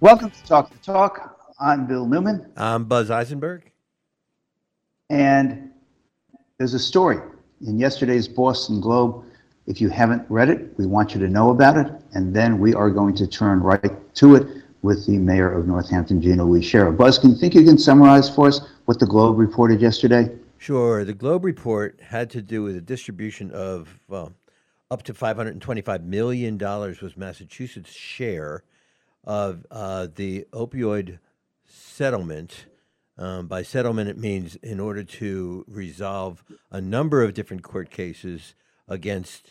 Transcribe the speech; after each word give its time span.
Welcome 0.00 0.30
to 0.30 0.44
Talk 0.44 0.70
the 0.70 0.78
Talk. 0.78 1.54
I'm 1.58 1.86
Bill 1.86 2.06
Newman, 2.06 2.52
I'm 2.56 2.84
Buzz 2.84 3.10
Eisenberg. 3.10 3.70
and 5.08 5.70
there's 6.58 6.74
a 6.74 6.78
story 6.78 7.18
in 7.66 7.78
yesterday's 7.78 8.28
Boston 8.28 8.80
Globe. 8.80 9.24
If 9.66 9.80
you 9.80 9.88
haven't 9.88 10.24
read 10.28 10.50
it, 10.50 10.76
we 10.78 10.86
want 10.86 11.14
you 11.14 11.20
to 11.20 11.28
know 11.28 11.50
about 11.50 11.78
it, 11.78 11.90
and 12.12 12.34
then 12.34 12.58
we 12.58 12.74
are 12.74 12.90
going 12.90 13.14
to 13.16 13.26
turn 13.26 13.60
right 13.60 14.14
to 14.16 14.34
it 14.34 14.46
with 14.82 15.06
the 15.06 15.16
mayor 15.18 15.50
of 15.50 15.66
Northampton, 15.66 16.20
Gina 16.20 16.44
Louise 16.44 16.70
Sciarra. 16.70 16.94
Buzz, 16.96 17.18
can 17.18 17.30
you 17.30 17.36
think 17.36 17.54
you 17.54 17.64
can 17.64 17.78
summarize 17.78 18.28
for 18.28 18.48
us 18.48 18.60
what 18.84 19.00
the 19.00 19.06
Globe 19.06 19.38
reported 19.38 19.80
yesterday? 19.80 20.28
Sure. 20.58 21.04
The 21.04 21.14
Globe 21.14 21.44
report 21.44 22.00
had 22.00 22.30
to 22.30 22.42
do 22.42 22.62
with 22.62 22.76
a 22.76 22.80
distribution 22.80 23.50
of 23.50 23.98
well, 24.08 24.32
up 24.90 25.02
to 25.04 25.14
$525 25.14 26.04
million 26.04 26.58
was 26.58 27.16
Massachusetts' 27.16 27.92
share 27.92 28.62
of 29.26 29.66
uh, 29.70 30.08
the 30.14 30.46
opioid 30.52 31.18
settlement. 31.66 32.66
Um, 33.18 33.46
by 33.46 33.62
settlement, 33.62 34.08
it 34.08 34.18
means 34.18 34.56
in 34.56 34.78
order 34.78 35.02
to 35.02 35.64
resolve 35.66 36.44
a 36.70 36.80
number 36.80 37.22
of 37.22 37.34
different 37.34 37.62
court 37.62 37.90
cases 37.90 38.54
against 38.88 39.48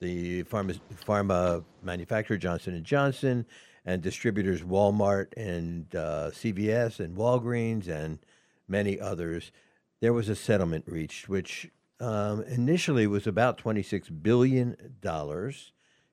the 0.00 0.44
pharma, 0.44 0.78
pharma 1.04 1.64
manufacturer 1.82 2.36
Johnson 2.36 2.74
and 2.74 2.84
Johnson 2.84 3.44
and 3.84 4.02
distributors 4.02 4.62
Walmart 4.62 5.28
and 5.36 5.94
uh, 5.94 6.30
CVS 6.30 7.00
and 7.00 7.16
Walgreens 7.16 7.88
and 7.88 8.18
many 8.68 9.00
others. 9.00 9.50
There 10.00 10.12
was 10.12 10.28
a 10.28 10.36
settlement 10.36 10.84
reached, 10.86 11.28
which 11.28 11.70
um, 11.98 12.42
initially 12.44 13.06
was 13.06 13.26
about 13.26 13.58
$26 13.58 14.22
billion. 14.22 14.76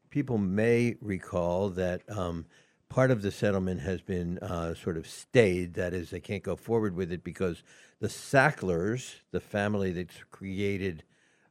People 0.09 0.37
may 0.37 0.95
recall 1.01 1.69
that 1.69 2.01
um, 2.09 2.45
part 2.89 3.11
of 3.11 3.21
the 3.21 3.31
settlement 3.31 3.81
has 3.81 4.01
been 4.01 4.37
uh, 4.39 4.73
sort 4.73 4.97
of 4.97 5.07
stayed. 5.07 5.73
That 5.73 5.93
is, 5.93 6.09
they 6.09 6.19
can't 6.19 6.43
go 6.43 6.55
forward 6.55 6.95
with 6.95 7.11
it 7.11 7.23
because 7.23 7.63
the 7.99 8.07
Sacklers, 8.07 9.15
the 9.31 9.39
family 9.39 9.91
that 9.93 10.09
created 10.31 11.03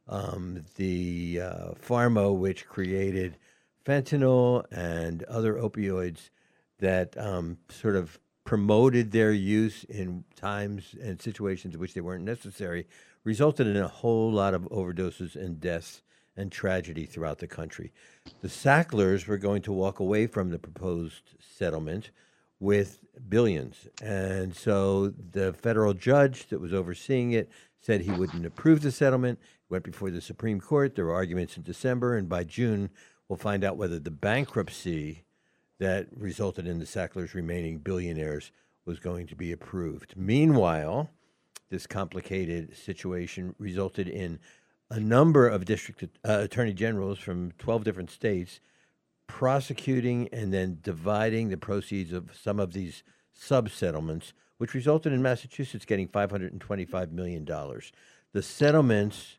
um, 0.07 0.63
the 0.75 1.41
uh, 1.41 1.71
Pharma, 1.73 2.35
which 2.35 2.67
created 2.67 3.37
fentanyl 3.85 4.65
and 4.71 5.23
other 5.23 5.55
opioids 5.55 6.29
that 6.79 7.17
um, 7.17 7.57
sort 7.69 7.95
of 7.95 8.19
promoted 8.43 9.11
their 9.11 9.31
use 9.31 9.83
in 9.85 10.23
times 10.35 10.95
and 11.01 11.21
situations 11.21 11.73
in 11.73 11.79
which 11.79 11.93
they 11.93 12.01
weren't 12.01 12.23
necessary, 12.23 12.85
resulted 13.23 13.65
in 13.65 13.77
a 13.77 13.87
whole 13.87 14.31
lot 14.31 14.53
of 14.53 14.63
overdoses 14.69 15.35
and 15.35 15.59
deaths 15.59 16.03
and 16.37 16.51
tragedy 16.51 17.05
throughout 17.05 17.39
the 17.39 17.47
country. 17.47 17.91
The 18.41 18.49
Sacklers 18.49 19.27
were 19.27 19.37
going 19.37 19.61
to 19.63 19.71
walk 19.71 19.99
away 19.99 20.27
from 20.27 20.49
the 20.49 20.59
proposed 20.59 21.33
settlement 21.39 22.11
with 22.59 22.99
billions. 23.29 23.87
And 24.01 24.55
so 24.55 25.09
the 25.09 25.53
federal 25.53 25.93
judge 25.93 26.47
that 26.47 26.59
was 26.59 26.73
overseeing 26.73 27.31
it 27.31 27.49
said 27.79 28.01
he 28.01 28.11
wouldn't 28.11 28.45
approve 28.45 28.81
the 28.81 28.91
settlement, 28.91 29.39
went 29.69 29.83
before 29.83 30.09
the 30.09 30.21
Supreme 30.21 30.59
Court. 30.59 30.95
There 30.95 31.05
were 31.05 31.13
arguments 31.13 31.57
in 31.57 31.63
December, 31.63 32.17
and 32.17 32.27
by 32.27 32.43
June, 32.43 32.89
we'll 33.27 33.37
find 33.37 33.63
out 33.63 33.77
whether 33.77 33.99
the 33.99 34.11
bankruptcy 34.11 35.23
that 35.79 36.07
resulted 36.15 36.67
in 36.67 36.79
the 36.79 36.85
Sacklers 36.85 37.33
remaining 37.33 37.79
billionaires 37.79 38.51
was 38.85 38.99
going 38.99 39.27
to 39.27 39.35
be 39.35 39.51
approved. 39.51 40.13
Meanwhile, 40.15 41.09
this 41.69 41.87
complicated 41.87 42.75
situation 42.77 43.55
resulted 43.59 44.07
in 44.07 44.39
a 44.89 44.99
number 44.99 45.47
of 45.47 45.65
district 45.65 46.03
uh, 46.03 46.39
attorney 46.41 46.73
generals 46.73 47.19
from 47.19 47.51
12 47.57 47.83
different 47.83 48.11
states 48.11 48.59
prosecuting 49.27 50.29
and 50.31 50.53
then 50.53 50.77
dividing 50.81 51.49
the 51.49 51.57
proceeds 51.57 52.13
of 52.13 52.29
some 52.39 52.59
of 52.59 52.73
these 52.73 53.03
sub 53.33 53.69
settlements, 53.69 54.33
which 54.57 54.73
resulted 54.73 55.11
in 55.11 55.21
Massachusetts 55.21 55.85
getting 55.85 56.07
$525 56.07 57.11
million. 57.11 57.45
The 58.31 58.43
settlements 58.43 59.37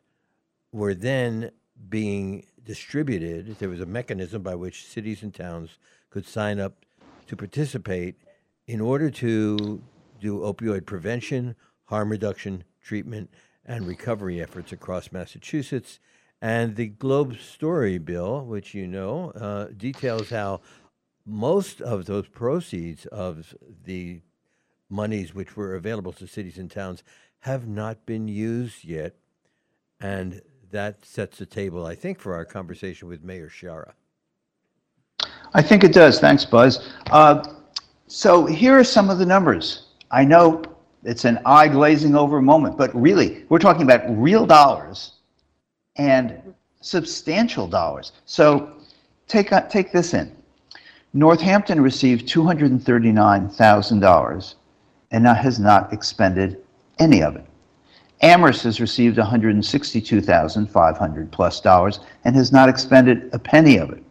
were 0.71 0.93
then 0.93 1.51
being 1.89 2.45
distributed. 2.63 3.57
There 3.59 3.69
was 3.69 3.81
a 3.81 3.85
mechanism 3.85 4.41
by 4.41 4.55
which 4.55 4.85
cities 4.85 5.23
and 5.23 5.33
towns 5.33 5.77
could 6.09 6.25
sign 6.25 6.59
up 6.59 6.73
to 7.27 7.35
participate 7.35 8.15
in 8.67 8.81
order 8.81 9.09
to 9.09 9.81
do 10.19 10.39
opioid 10.39 10.85
prevention, 10.85 11.55
harm 11.85 12.09
reduction, 12.09 12.63
treatment, 12.81 13.29
and 13.67 13.85
recovery 13.85 14.41
efforts 14.41 14.71
across 14.71 15.11
Massachusetts. 15.11 15.99
And 16.41 16.75
the 16.75 16.87
Globe 16.87 17.37
story, 17.37 17.97
Bill, 17.97 18.45
which 18.45 18.73
you 18.73 18.87
know, 18.87 19.31
uh, 19.31 19.67
details 19.75 20.29
how 20.29 20.61
most 21.25 21.81
of 21.81 22.05
those 22.05 22.27
proceeds 22.27 23.05
of 23.07 23.53
the 23.83 24.21
monies 24.89 25.35
which 25.35 25.57
were 25.57 25.75
available 25.75 26.13
to 26.13 26.27
cities 26.27 26.57
and 26.57 26.71
towns 26.71 27.03
have 27.39 27.67
not 27.67 28.05
been 28.05 28.27
used 28.27 28.85
yet. 28.85 29.15
And 29.99 30.41
that 30.71 31.05
sets 31.05 31.37
the 31.37 31.45
table, 31.45 31.85
I 31.85 31.95
think, 31.95 32.19
for 32.19 32.35
our 32.35 32.45
conversation 32.45 33.07
with 33.07 33.23
Mayor 33.23 33.49
Sciarra. 33.49 33.93
I 35.53 35.61
think 35.61 35.83
it 35.83 35.93
does. 35.93 36.19
Thanks, 36.19 36.45
Buzz. 36.45 36.93
Uh, 37.11 37.43
so 38.07 38.45
here 38.45 38.77
are 38.77 38.83
some 38.83 39.09
of 39.09 39.17
the 39.17 39.25
numbers. 39.25 39.87
I 40.11 40.23
know 40.23 40.61
it's 41.07 41.25
an 41.25 41.39
eye 41.45 41.69
glazing 41.69 42.15
over 42.15 42.41
moment, 42.41 42.77
but 42.77 42.93
really, 42.93 43.45
we're 43.47 43.59
talking 43.59 43.83
about 43.83 44.01
real 44.09 44.45
dollars 44.45 45.13
and 45.95 46.53
substantial 46.81 47.65
dollars. 47.65 48.11
So 48.25 48.73
take, 49.27 49.53
uh, 49.53 49.61
take 49.69 49.93
this 49.93 50.13
in. 50.13 50.35
Northampton 51.13 51.79
received 51.79 52.27
$239,000 52.27 54.55
and 55.11 55.25
has 55.25 55.59
not 55.59 55.93
expended 55.93 56.61
any 56.99 57.23
of 57.23 57.37
it. 57.37 57.45
Amherst 58.21 58.63
has 58.63 58.81
received 58.81 59.17
162,500 59.17 61.31
plus 61.31 61.61
dollars 61.61 62.01
and 62.25 62.35
has 62.35 62.51
not 62.51 62.67
expended 62.67 63.29
a 63.31 63.39
penny 63.39 63.77
of 63.77 63.91
it. 63.91 64.03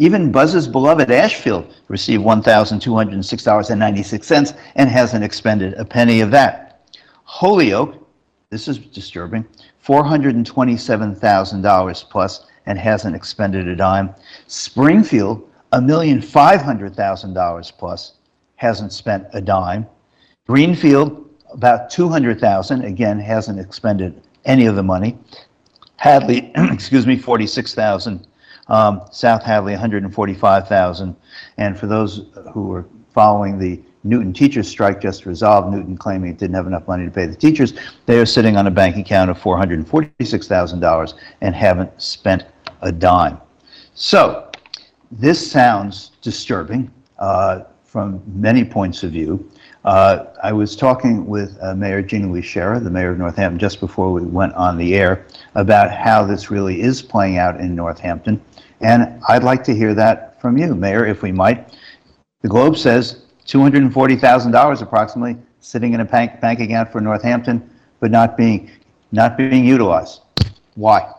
Even 0.00 0.32
Buzz's 0.32 0.66
beloved 0.66 1.08
Ashfield 1.10 1.74
received 1.88 2.24
$1,206.96 2.24 4.56
and 4.76 4.88
hasn't 4.88 5.22
expended 5.22 5.74
a 5.74 5.84
penny 5.84 6.22
of 6.22 6.30
that. 6.30 6.80
Holyoke, 7.24 7.96
this 8.48 8.66
is 8.66 8.78
disturbing, 8.78 9.46
$427,000 9.84 12.08
plus 12.08 12.46
and 12.64 12.78
hasn't 12.78 13.14
expended 13.14 13.68
a 13.68 13.76
dime. 13.76 14.14
Springfield, 14.46 15.46
$1,500,000 15.74 17.78
plus, 17.78 18.12
hasn't 18.56 18.94
spent 18.94 19.26
a 19.34 19.42
dime. 19.42 19.86
Greenfield, 20.46 21.28
about 21.52 21.90
200,000, 21.90 22.84
again, 22.84 23.18
hasn't 23.18 23.60
expended 23.60 24.22
any 24.46 24.64
of 24.64 24.76
the 24.76 24.82
money. 24.82 25.18
Hadley, 25.96 26.50
excuse 26.56 27.06
me, 27.06 27.18
46,000. 27.18 28.26
Um, 28.70 29.02
South 29.10 29.42
Hadley, 29.42 29.72
145,000. 29.72 31.16
And 31.58 31.78
for 31.78 31.86
those 31.86 32.30
who 32.52 32.68
were 32.68 32.86
following 33.12 33.58
the 33.58 33.82
Newton 34.04 34.32
teachers 34.32 34.68
strike 34.68 35.00
just 35.00 35.26
resolved, 35.26 35.70
Newton 35.74 35.96
claiming 35.96 36.30
it 36.30 36.38
didn't 36.38 36.54
have 36.54 36.66
enough 36.66 36.88
money 36.88 37.04
to 37.04 37.10
pay 37.10 37.26
the 37.26 37.36
teachers, 37.36 37.74
they 38.06 38.18
are 38.18 38.24
sitting 38.24 38.56
on 38.56 38.66
a 38.66 38.70
bank 38.70 38.96
account 38.96 39.30
of 39.30 39.38
$446,000 39.38 41.14
and 41.42 41.54
haven't 41.54 42.00
spent 42.00 42.44
a 42.80 42.90
dime. 42.90 43.38
So 43.94 44.50
this 45.10 45.50
sounds 45.50 46.12
disturbing 46.22 46.90
uh, 47.18 47.64
from 47.84 48.22
many 48.26 48.64
points 48.64 49.02
of 49.02 49.10
view. 49.10 49.50
Uh, 49.84 50.26
I 50.42 50.52
was 50.52 50.76
talking 50.76 51.26
with 51.26 51.58
uh, 51.60 51.74
Mayor 51.74 52.02
Gina 52.02 52.28
Sciarra, 52.28 52.82
the 52.82 52.90
mayor 52.90 53.10
of 53.10 53.18
Northampton, 53.18 53.58
just 53.58 53.80
before 53.80 54.12
we 54.12 54.22
went 54.22 54.52
on 54.54 54.76
the 54.76 54.94
air, 54.94 55.26
about 55.54 55.90
how 55.90 56.24
this 56.24 56.50
really 56.50 56.80
is 56.80 57.02
playing 57.02 57.38
out 57.38 57.58
in 57.58 57.74
Northampton. 57.74 58.40
And 58.80 59.20
I'd 59.28 59.44
like 59.44 59.62
to 59.64 59.74
hear 59.74 59.94
that 59.94 60.40
from 60.40 60.56
you, 60.56 60.74
Mayor, 60.74 61.06
if 61.06 61.22
we 61.22 61.32
might. 61.32 61.74
The 62.42 62.48
Globe 62.48 62.76
says 62.78 63.22
$240,000 63.46 64.82
approximately 64.82 65.36
sitting 65.60 65.92
in 65.92 66.00
a 66.00 66.04
bank, 66.04 66.40
bank 66.40 66.60
account 66.60 66.90
for 66.90 67.00
Northampton, 67.00 67.70
but 68.00 68.10
not 68.10 68.36
being, 68.36 68.70
not 69.12 69.36
being 69.36 69.64
utilized. 69.64 70.22
Why? 70.74 71.12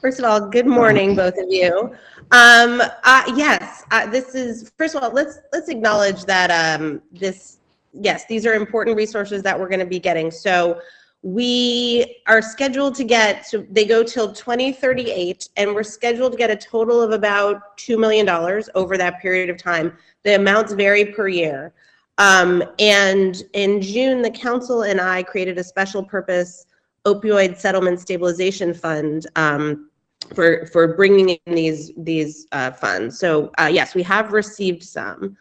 First 0.00 0.18
of 0.18 0.24
all, 0.24 0.48
good 0.48 0.66
morning, 0.66 1.14
both 1.14 1.38
of 1.38 1.46
you. 1.48 1.94
Um, 2.32 2.82
uh, 3.04 3.32
yes, 3.36 3.84
uh, 3.90 4.06
this 4.06 4.34
is, 4.34 4.72
first 4.76 4.96
of 4.96 5.02
all, 5.02 5.12
let's, 5.12 5.38
let's 5.52 5.68
acknowledge 5.68 6.24
that, 6.24 6.50
um, 6.50 7.00
this, 7.12 7.58
yes, 7.92 8.24
these 8.26 8.44
are 8.44 8.54
important 8.54 8.96
resources 8.96 9.42
that 9.44 9.58
we're 9.58 9.68
gonna 9.68 9.86
be 9.86 10.00
getting. 10.00 10.30
So 10.30 10.80
we 11.24 12.20
are 12.26 12.42
scheduled 12.42 12.94
to 12.96 13.02
get, 13.02 13.46
so 13.46 13.64
they 13.70 13.86
go 13.86 14.02
till 14.02 14.30
2038, 14.30 15.48
and 15.56 15.74
we're 15.74 15.82
scheduled 15.82 16.32
to 16.32 16.38
get 16.38 16.50
a 16.50 16.56
total 16.56 17.00
of 17.00 17.12
about 17.12 17.78
$2 17.78 17.98
million 17.98 18.28
over 18.74 18.98
that 18.98 19.22
period 19.22 19.48
of 19.48 19.56
time. 19.56 19.96
The 20.22 20.34
amounts 20.34 20.74
vary 20.74 21.06
per 21.06 21.26
year. 21.26 21.72
Um, 22.18 22.62
and 22.78 23.42
in 23.54 23.80
June, 23.80 24.20
the 24.20 24.30
council 24.30 24.82
and 24.82 25.00
I 25.00 25.22
created 25.22 25.56
a 25.56 25.64
special 25.64 26.04
purpose 26.04 26.66
opioid 27.06 27.56
settlement 27.56 28.00
stabilization 28.00 28.74
fund 28.74 29.26
um, 29.36 29.88
for 30.34 30.66
for 30.66 30.94
bringing 30.94 31.30
in 31.30 31.54
these 31.54 31.90
these 31.96 32.46
uh, 32.52 32.70
funds. 32.70 33.18
So 33.18 33.50
uh, 33.58 33.70
yes, 33.72 33.94
we 33.94 34.02
have 34.02 34.32
received 34.32 34.82
some. 34.82 35.36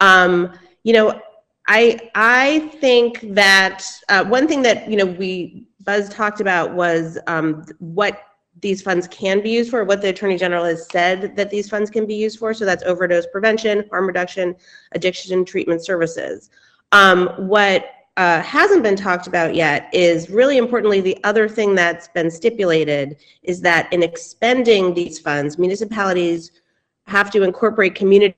Um, 0.00 0.52
you 0.82 0.92
know, 0.92 1.20
I 1.68 2.10
I 2.14 2.70
think 2.80 3.20
that 3.34 3.84
uh, 4.08 4.24
one 4.24 4.48
thing 4.48 4.62
that 4.62 4.90
you 4.90 4.96
know 4.96 5.06
we 5.06 5.68
Buzz 5.84 6.08
talked 6.08 6.40
about 6.40 6.74
was 6.74 7.18
um, 7.26 7.64
what 7.78 8.24
these 8.60 8.82
funds 8.82 9.06
can 9.08 9.40
be 9.40 9.50
used 9.50 9.70
for, 9.70 9.84
what 9.84 10.02
the 10.02 10.08
Attorney 10.08 10.36
General 10.36 10.64
has 10.64 10.88
said 10.90 11.36
that 11.36 11.50
these 11.50 11.68
funds 11.68 11.90
can 11.90 12.06
be 12.06 12.14
used 12.14 12.38
for. 12.38 12.52
So 12.52 12.64
that's 12.64 12.82
overdose 12.84 13.26
prevention, 13.26 13.84
harm 13.90 14.06
reduction, 14.06 14.56
addiction 14.92 15.44
treatment 15.44 15.84
services. 15.84 16.50
Um, 16.92 17.28
what 17.36 17.86
uh, 18.16 18.42
hasn't 18.42 18.82
been 18.82 18.96
talked 18.96 19.28
about 19.28 19.54
yet 19.54 19.88
is 19.92 20.28
really 20.28 20.56
importantly 20.56 21.00
the 21.00 21.16
other 21.22 21.48
thing 21.48 21.74
that's 21.74 22.08
been 22.08 22.30
stipulated 22.30 23.16
is 23.44 23.60
that 23.60 23.92
in 23.92 24.02
expending 24.02 24.92
these 24.92 25.20
funds, 25.20 25.56
municipalities 25.56 26.50
have 27.06 27.30
to 27.30 27.44
incorporate 27.44 27.94
community 27.94 28.34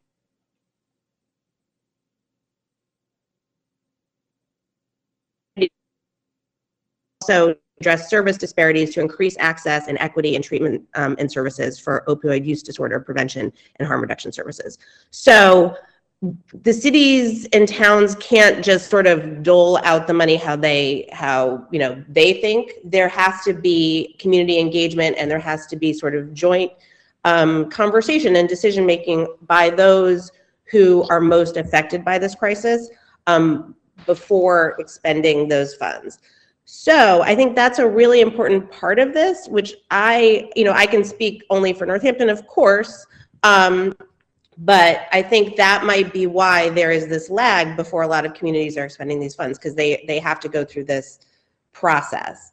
also 7.30 7.54
address 7.80 8.10
service 8.10 8.36
disparities 8.36 8.92
to 8.94 9.00
increase 9.00 9.36
access 9.38 9.88
and 9.88 9.96
equity 10.00 10.34
in 10.34 10.42
treatment 10.42 10.86
um, 10.94 11.16
and 11.18 11.32
services 11.32 11.78
for 11.78 12.04
opioid 12.08 12.44
use 12.44 12.62
disorder 12.62 13.00
prevention 13.00 13.50
and 13.76 13.88
harm 13.88 14.02
reduction 14.02 14.30
services. 14.30 14.78
So 15.10 15.76
the 16.62 16.72
cities 16.74 17.48
and 17.54 17.66
towns 17.66 18.14
can't 18.16 18.62
just 18.62 18.90
sort 18.90 19.06
of 19.06 19.42
dole 19.42 19.78
out 19.84 20.06
the 20.06 20.12
money 20.12 20.36
how 20.36 20.54
they 20.54 21.08
how 21.12 21.66
you 21.70 21.78
know 21.78 22.04
they 22.10 22.34
think 22.34 22.72
there 22.84 23.08
has 23.08 23.42
to 23.42 23.54
be 23.54 24.16
community 24.18 24.58
engagement 24.58 25.16
and 25.18 25.30
there 25.30 25.38
has 25.38 25.66
to 25.68 25.76
be 25.76 25.94
sort 25.94 26.14
of 26.14 26.34
joint 26.34 26.70
um, 27.24 27.70
conversation 27.70 28.36
and 28.36 28.50
decision 28.50 28.84
making 28.84 29.34
by 29.46 29.70
those 29.70 30.30
who 30.64 31.06
are 31.08 31.22
most 31.22 31.56
affected 31.56 32.04
by 32.04 32.18
this 32.18 32.34
crisis 32.34 32.90
um, 33.26 33.74
before 34.04 34.76
expending 34.78 35.48
those 35.48 35.74
funds 35.74 36.18
so 36.64 37.22
I 37.22 37.34
think 37.34 37.56
that's 37.56 37.78
a 37.78 37.88
really 37.88 38.20
important 38.20 38.70
part 38.70 38.98
of 38.98 39.12
this, 39.12 39.48
which 39.48 39.74
I, 39.90 40.50
you 40.54 40.64
know, 40.64 40.72
I 40.72 40.86
can 40.86 41.02
speak 41.04 41.44
only 41.50 41.72
for 41.72 41.84
Northampton, 41.84 42.28
of 42.28 42.46
course, 42.46 43.06
um, 43.42 43.94
but 44.58 45.06
I 45.12 45.22
think 45.22 45.56
that 45.56 45.84
might 45.84 46.12
be 46.12 46.26
why 46.26 46.68
there 46.68 46.90
is 46.90 47.08
this 47.08 47.30
lag 47.30 47.76
before 47.76 48.02
a 48.02 48.06
lot 48.06 48.26
of 48.26 48.34
communities 48.34 48.76
are 48.76 48.84
expending 48.84 49.18
these 49.18 49.34
funds 49.34 49.58
because 49.58 49.74
they 49.74 50.04
they 50.06 50.18
have 50.18 50.38
to 50.40 50.48
go 50.48 50.64
through 50.64 50.84
this 50.84 51.20
process. 51.72 52.52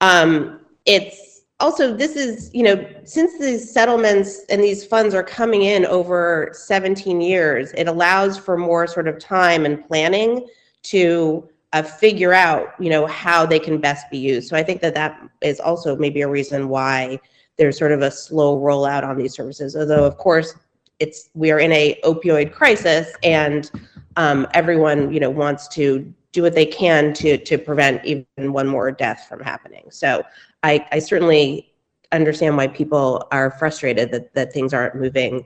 Um, 0.00 0.60
it's 0.86 1.42
also 1.58 1.96
this 1.96 2.14
is 2.14 2.50
you 2.54 2.62
know 2.62 2.88
since 3.02 3.38
these 3.40 3.72
settlements 3.72 4.44
and 4.50 4.62
these 4.62 4.84
funds 4.84 5.14
are 5.14 5.24
coming 5.24 5.62
in 5.62 5.84
over 5.86 6.50
17 6.52 7.20
years, 7.20 7.72
it 7.72 7.88
allows 7.88 8.38
for 8.38 8.56
more 8.56 8.86
sort 8.86 9.08
of 9.08 9.18
time 9.18 9.66
and 9.66 9.84
planning 9.84 10.46
to 10.84 11.48
uh, 11.72 11.82
figure 11.82 12.32
out, 12.32 12.74
you 12.78 12.90
know, 12.90 13.06
how 13.06 13.44
they 13.44 13.58
can 13.58 13.78
best 13.78 14.10
be 14.10 14.18
used. 14.18 14.48
So 14.48 14.56
I 14.56 14.62
think 14.62 14.80
that 14.80 14.94
that 14.94 15.20
is 15.40 15.60
also 15.60 15.96
maybe 15.96 16.22
a 16.22 16.28
reason 16.28 16.68
why 16.68 17.20
there's 17.56 17.76
sort 17.76 17.92
of 17.92 18.02
a 18.02 18.10
slow 18.10 18.58
rollout 18.58 19.04
on 19.04 19.18
these 19.18 19.34
services. 19.34 19.76
Although, 19.76 20.04
of 20.04 20.16
course, 20.16 20.54
it's 20.98 21.30
we 21.34 21.50
are 21.50 21.58
in 21.58 21.72
a 21.72 22.00
opioid 22.04 22.52
crisis, 22.52 23.12
and 23.22 23.70
um, 24.16 24.46
everyone, 24.54 25.12
you 25.12 25.20
know, 25.20 25.30
wants 25.30 25.68
to 25.68 26.12
do 26.32 26.42
what 26.42 26.54
they 26.54 26.66
can 26.66 27.12
to 27.14 27.36
to 27.38 27.58
prevent 27.58 28.04
even 28.04 28.52
one 28.52 28.66
more 28.66 28.90
death 28.90 29.26
from 29.28 29.40
happening. 29.40 29.84
So 29.90 30.22
I, 30.62 30.86
I 30.92 30.98
certainly 30.98 31.72
understand 32.12 32.56
why 32.56 32.68
people 32.68 33.28
are 33.30 33.50
frustrated 33.50 34.10
that 34.12 34.34
that 34.34 34.52
things 34.52 34.72
aren't 34.72 34.94
moving 34.94 35.44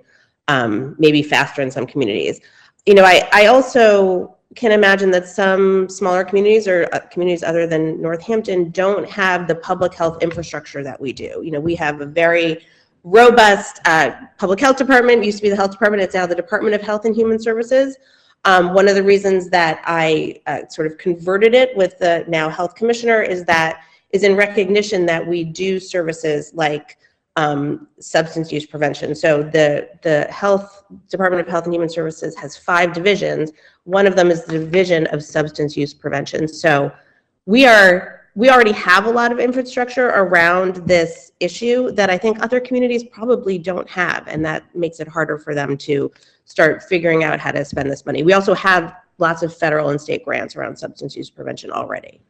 um, 0.49 0.97
maybe 0.99 1.23
faster 1.23 1.63
in 1.63 1.71
some 1.71 1.87
communities. 1.87 2.41
You 2.87 2.95
know, 2.95 3.05
I 3.05 3.29
I 3.33 3.47
also 3.47 4.37
can 4.55 4.73
imagine 4.73 5.11
that 5.11 5.27
some 5.27 5.89
smaller 5.89 6.25
communities 6.25 6.69
or 6.69 6.89
uh, 6.93 7.01
communities 7.11 7.43
other 7.43 7.67
than 7.67 8.01
Northampton 8.01 8.71
don't 8.71 9.09
have 9.09 9.49
the 9.49 9.55
public 9.55 9.95
health 9.95 10.23
infrastructure 10.23 10.83
that 10.83 11.01
we 11.01 11.13
do. 11.13 11.41
You 11.45 11.51
know, 11.51 11.61
we 11.61 11.75
have 11.77 12.01
a 12.01 12.07
very 12.07 12.65
robust 13.05 13.81
uh, 13.85 14.13
public 14.39 14.61
health 14.61 14.77
department, 14.77 15.25
used 15.25 15.39
to 15.39 15.43
be 15.43 15.51
the 15.51 15.57
health 15.57 15.73
department, 15.73 16.03
it's 16.03 16.15
now 16.15 16.27
the 16.27 16.35
Department 16.35 16.75
of 16.75 16.83
Health 16.83 17.05
and 17.05 17.15
Human 17.15 17.39
Services. 17.39 17.97
Um, 18.45 18.75
one 18.75 18.89
of 18.89 18.95
the 18.95 19.03
reasons 19.03 19.49
that 19.51 19.81
I 19.85 20.41
uh, 20.47 20.67
sort 20.69 20.87
of 20.87 20.99
converted 20.99 21.55
it 21.55 21.77
with 21.77 21.99
the 21.99 22.25
now 22.29 22.49
health 22.49 22.75
commissioner 22.75 23.23
is 23.23 23.45
that 23.45 23.83
is 24.11 24.25
in 24.25 24.37
recognition 24.37 25.07
that 25.07 25.27
we 25.27 25.43
do 25.43 25.81
services 25.81 26.53
like 26.55 26.99
um, 27.37 27.89
substance 27.99 28.53
use 28.53 28.67
prevention. 28.67 29.15
So 29.15 29.43
the 29.43 29.89
the 30.03 30.27
Health 30.31 30.85
Department 31.09 31.41
of 31.41 31.49
Health 31.49 31.65
and 31.65 31.75
Human 31.75 31.89
Services 31.89 32.37
has 32.37 32.57
five 32.57 32.93
divisions. 32.93 33.53
One 33.85 34.07
of 34.07 34.17
them 34.17 34.31
is 34.31 34.45
the 34.45 34.53
division 34.53 35.07
of 35.09 35.25
substance 35.25 35.77
use 35.77 35.95
prevention. 35.95 36.47
So 36.47 36.93
we 37.47 37.67
are 37.67 38.21
we 38.35 38.49
already 38.49 38.73
have 38.73 39.05
a 39.05 39.11
lot 39.11 39.31
of 39.31 39.39
infrastructure 39.39 40.09
around 40.09 40.77
this 40.87 41.33
issue 41.41 41.91
that 41.93 42.09
I 42.09 42.17
think 42.17 42.43
other 42.43 42.61
communities 42.61 43.05
probably 43.05 43.59
don't 43.59 43.89
have, 43.91 44.27
and 44.27 44.45
that 44.45 44.75
makes 44.75 45.01
it 45.01 45.09
harder 45.09 45.39
for 45.39 45.55
them 45.55 45.77
to 45.79 46.11
start 46.47 46.83
figuring 46.83 47.25
out 47.25 47.41
how 47.41 47.51
to 47.53 47.65
spend 47.65 47.91
this 47.91 48.07
money. 48.07 48.23
We 48.23 48.33
also 48.33 48.55
have 48.55 48.95
lots 49.19 49.43
of 49.43 49.55
federal 49.55 49.91
and 49.91 50.01
state 50.01 50.25
grants 50.25 50.57
around 50.57 50.77
substance 50.77 51.15
use 51.15 51.29
prevention 51.29 51.71
already. 51.71 52.21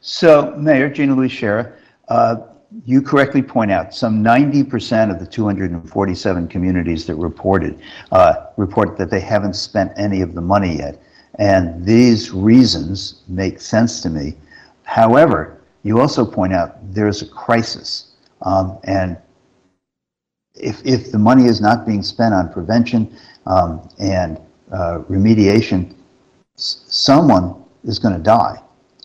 So, 0.00 0.54
Mayor 0.56 0.88
Gina 0.88 1.14
Sciarra, 1.14 1.72
uh, 2.08 2.36
you 2.84 3.00
correctly 3.00 3.42
point 3.42 3.70
out 3.70 3.94
some 3.94 4.22
90% 4.22 5.10
of 5.10 5.18
the 5.18 5.26
247 5.26 6.48
communities 6.48 7.06
that 7.06 7.14
reported 7.14 7.80
uh, 8.12 8.46
report 8.56 8.96
that 8.98 9.10
they 9.10 9.20
haven't 9.20 9.54
spent 9.54 9.92
any 9.96 10.20
of 10.20 10.34
the 10.34 10.40
money 10.40 10.78
yet. 10.78 11.00
And 11.38 11.84
these 11.84 12.32
reasons 12.32 13.22
make 13.28 13.60
sense 13.60 14.00
to 14.02 14.10
me. 14.10 14.36
However, 14.84 15.60
you 15.82 16.00
also 16.00 16.24
point 16.24 16.52
out 16.52 16.76
there's 16.92 17.22
a 17.22 17.28
crisis. 17.28 18.14
Um, 18.42 18.78
and 18.84 19.16
if, 20.54 20.84
if 20.84 21.12
the 21.12 21.18
money 21.18 21.46
is 21.46 21.60
not 21.60 21.86
being 21.86 22.02
spent 22.02 22.34
on 22.34 22.52
prevention 22.52 23.16
um, 23.46 23.88
and 23.98 24.38
uh, 24.72 25.02
remediation, 25.08 25.94
someone 26.56 27.62
is 27.84 27.98
going 27.98 28.14
to 28.14 28.22
die 28.22 28.60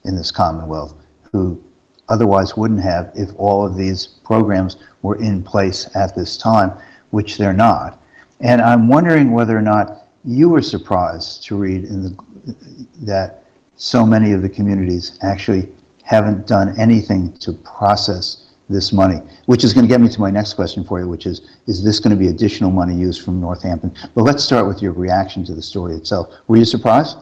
in 0.05 0.15
this 0.15 0.31
Commonwealth 0.31 0.95
who 1.31 1.61
otherwise 2.09 2.57
wouldn't 2.57 2.81
have 2.81 3.11
if 3.15 3.29
all 3.37 3.65
of 3.65 3.75
these 3.75 4.07
programs 4.23 4.77
were 5.01 5.15
in 5.17 5.43
place 5.43 5.89
at 5.95 6.15
this 6.15 6.37
time, 6.37 6.71
which 7.11 7.37
they're 7.37 7.53
not. 7.53 8.01
And 8.39 8.61
I'm 8.61 8.87
wondering 8.87 9.31
whether 9.31 9.57
or 9.57 9.61
not 9.61 10.07
you 10.25 10.49
were 10.49 10.61
surprised 10.61 11.43
to 11.45 11.55
read 11.55 11.83
in 11.83 12.03
the, 12.03 12.57
that 13.01 13.45
so 13.75 14.05
many 14.05 14.31
of 14.31 14.41
the 14.41 14.49
communities 14.49 15.17
actually 15.21 15.69
haven't 16.03 16.47
done 16.47 16.79
anything 16.79 17.33
to 17.37 17.53
process 17.53 18.51
this 18.69 18.93
money, 18.93 19.21
which 19.45 19.63
is 19.63 19.73
going 19.73 19.85
to 19.85 19.89
get 19.89 19.99
me 19.99 20.09
to 20.09 20.19
my 20.19 20.31
next 20.31 20.53
question 20.53 20.83
for 20.83 20.99
you, 20.99 21.07
which 21.07 21.25
is, 21.25 21.57
is 21.67 21.83
this 21.83 21.99
going 21.99 22.11
to 22.11 22.19
be 22.19 22.29
additional 22.29 22.71
money 22.71 22.95
used 22.95 23.23
from 23.23 23.39
Northampton? 23.41 23.93
But 24.15 24.23
let's 24.23 24.43
start 24.43 24.67
with 24.67 24.81
your 24.81 24.93
reaction 24.93 25.43
to 25.45 25.53
the 25.53 25.61
story 25.61 25.95
itself. 25.95 26.29
Were 26.47 26.57
you 26.57 26.65
surprised? 26.65 27.17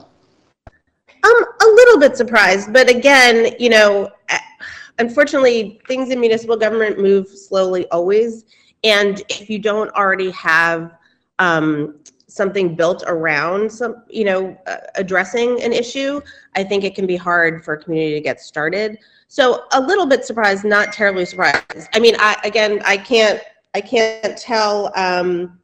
Um, 1.23 1.45
a 1.61 1.65
little 1.65 1.99
bit 1.99 2.15
surprised, 2.15 2.71
but 2.71 2.89
again, 2.89 3.55
you 3.59 3.69
know, 3.69 4.09
unfortunately, 4.99 5.81
things 5.87 6.09
in 6.09 6.19
municipal 6.19 6.55
government 6.55 6.99
move 6.99 7.27
slowly 7.27 7.87
always. 7.89 8.45
And 8.83 9.21
if 9.29 9.49
you 9.49 9.59
don't 9.59 9.89
already 9.91 10.31
have 10.31 10.93
um, 11.39 11.99
something 12.27 12.75
built 12.75 13.03
around 13.07 13.71
some, 13.71 14.03
you 14.09 14.23
know, 14.23 14.57
uh, 14.67 14.77
addressing 14.95 15.61
an 15.63 15.73
issue, 15.73 16.21
I 16.55 16.63
think 16.63 16.83
it 16.83 16.95
can 16.95 17.07
be 17.07 17.15
hard 17.15 17.65
for 17.65 17.73
a 17.73 17.83
community 17.83 18.13
to 18.13 18.21
get 18.21 18.39
started. 18.39 18.99
So 19.27 19.65
a 19.73 19.81
little 19.81 20.05
bit 20.05 20.25
surprised, 20.25 20.63
not 20.63 20.93
terribly 20.93 21.25
surprised. 21.25 21.87
I 21.93 21.99
mean, 21.99 22.15
I, 22.19 22.37
again, 22.43 22.81
I 22.85 22.97
can't, 22.97 23.41
I 23.73 23.81
can't 23.81 24.37
tell 24.37 24.91
um, 24.95 25.58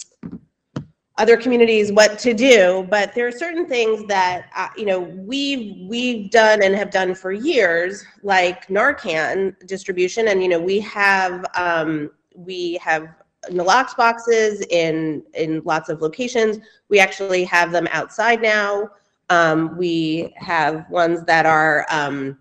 other 1.18 1.38
communities 1.38 1.92
what 1.92 2.20
to 2.20 2.34
do, 2.34 2.86
but 2.90 3.14
there 3.14 3.26
are 3.26 3.32
certain 3.32 3.66
things 3.66 4.06
that 4.08 4.48
uh, 4.56 4.68
you 4.76 4.86
know 4.86 5.00
we've 5.00 5.88
we've 5.88 6.30
done 6.30 6.62
and 6.62 6.76
have 6.76 6.92
done 6.92 7.16
for 7.16 7.32
years, 7.32 8.06
like 8.22 8.68
Narcan 8.68 9.56
distribution, 9.66 10.28
and 10.28 10.44
you 10.44 10.50
know 10.50 10.60
we 10.60 10.80
have 10.82 11.46
um, 11.56 12.12
we 12.36 12.78
have 12.82 13.08
nalox 13.50 13.96
boxes 13.96 14.66
in 14.70 15.24
in 15.34 15.62
lots 15.64 15.88
of 15.88 16.02
locations. 16.02 16.58
We 16.90 17.00
actually 17.00 17.46
have 17.46 17.72
them 17.72 17.88
outside 17.92 18.42
now. 18.42 18.90
Um, 19.30 19.78
we 19.78 20.34
have 20.36 20.90
ones 20.90 21.24
that 21.26 21.46
are 21.46 21.86
um, 21.90 22.38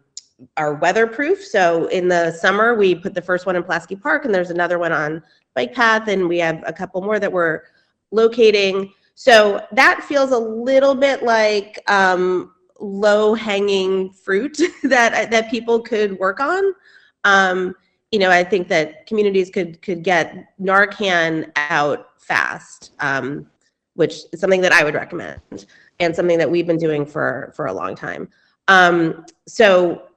are 0.56 0.74
weatherproof. 0.74 1.44
So 1.44 1.86
in 1.86 2.08
the 2.08 2.32
summer, 2.32 2.74
we 2.74 2.96
put 2.96 3.14
the 3.14 3.22
first 3.22 3.46
one 3.46 3.54
in 3.54 3.62
Pulaski 3.62 3.94
Park, 3.94 4.24
and 4.24 4.34
there's 4.34 4.50
another 4.50 4.80
one 4.80 4.92
on 4.92 5.22
Bike 5.54 5.74
Path, 5.74 6.08
and 6.08 6.28
we 6.28 6.38
have 6.38 6.62
a 6.66 6.72
couple 6.72 7.00
more 7.02 7.20
that 7.20 7.32
we're 7.32 7.62
locating. 8.14 8.92
So 9.14 9.64
that 9.72 10.04
feels 10.04 10.30
a 10.32 10.38
little 10.38 10.94
bit 10.94 11.22
like 11.22 11.78
um, 11.90 12.52
low 12.80 13.34
hanging 13.34 14.12
fruit 14.12 14.58
that 14.84 15.30
that 15.30 15.50
people 15.50 15.80
could 15.80 16.18
work 16.18 16.40
on. 16.40 16.74
Um, 17.24 17.74
you 18.10 18.18
know, 18.18 18.30
I 18.30 18.44
think 18.44 18.68
that 18.68 19.06
communities 19.06 19.50
could 19.50 19.82
could 19.82 20.02
get 20.02 20.56
Narcan 20.60 21.50
out 21.56 22.20
fast, 22.20 22.92
um, 23.00 23.46
which 23.94 24.20
is 24.32 24.40
something 24.40 24.60
that 24.60 24.72
I 24.72 24.84
would 24.84 24.94
recommend 24.94 25.66
and 26.00 26.14
something 26.14 26.38
that 26.38 26.50
we've 26.50 26.66
been 26.66 26.78
doing 26.78 27.06
for 27.06 27.52
for 27.56 27.66
a 27.66 27.72
long 27.72 27.94
time. 27.94 28.28
Um, 28.68 29.26
so 29.46 30.08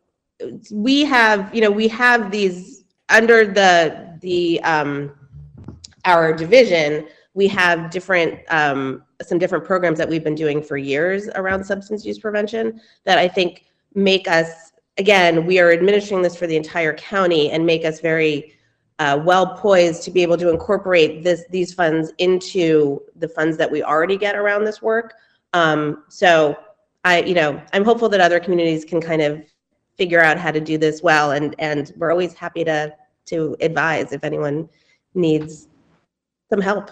we 0.72 1.04
have, 1.06 1.54
you 1.54 1.62
know, 1.62 1.72
we 1.72 1.88
have 1.88 2.32
these 2.32 2.84
under 3.10 3.46
the 3.46 4.18
the 4.22 4.62
um, 4.64 5.12
our 6.06 6.34
division. 6.34 7.08
We 7.38 7.48
have 7.50 7.92
different 7.92 8.40
um, 8.50 9.04
some 9.22 9.38
different 9.38 9.64
programs 9.64 10.00
that 10.00 10.10
we've 10.10 10.24
been 10.24 10.34
doing 10.34 10.60
for 10.64 10.76
years 10.76 11.30
around 11.36 11.64
substance 11.64 12.04
use 12.04 12.18
prevention 12.18 12.82
that 13.06 13.20
I 13.20 13.28
think 13.28 13.66
make 13.94 14.28
us 14.28 14.72
again 14.98 15.46
we 15.46 15.60
are 15.60 15.72
administering 15.72 16.24
this 16.24 16.36
for 16.36 16.48
the 16.48 16.56
entire 16.56 16.96
county 16.96 17.52
and 17.52 17.64
make 17.64 17.86
us 17.86 18.00
very 18.00 18.54
uh, 18.98 19.22
well 19.24 19.56
poised 19.56 20.02
to 20.02 20.10
be 20.10 20.24
able 20.24 20.36
to 20.38 20.50
incorporate 20.50 21.24
this 21.24 21.44
these 21.52 21.76
funds 21.76 22.12
into 22.18 23.00
the 23.18 23.28
funds 23.28 23.56
that 23.58 23.72
we 23.72 23.84
already 23.84 24.18
get 24.18 24.36
around 24.36 24.64
this 24.64 24.82
work. 24.82 25.14
Um, 25.54 26.06
so 26.10 26.58
I, 27.04 27.22
you 27.22 27.36
know, 27.36 27.62
I'm 27.72 27.86
hopeful 27.86 28.10
that 28.10 28.20
other 28.20 28.40
communities 28.40 28.84
can 28.84 29.00
kind 29.00 29.22
of 29.22 29.44
figure 29.96 30.22
out 30.22 30.40
how 30.40 30.50
to 30.50 30.60
do 30.60 30.80
this 30.80 31.04
well, 31.04 31.34
and 31.34 31.54
and 31.60 31.94
we're 31.98 32.10
always 32.10 32.34
happy 32.34 32.64
to 32.64 32.96
to 33.28 33.56
advise 33.62 34.12
if 34.12 34.24
anyone 34.24 34.68
needs 35.14 35.68
some 36.50 36.62
help. 36.62 36.90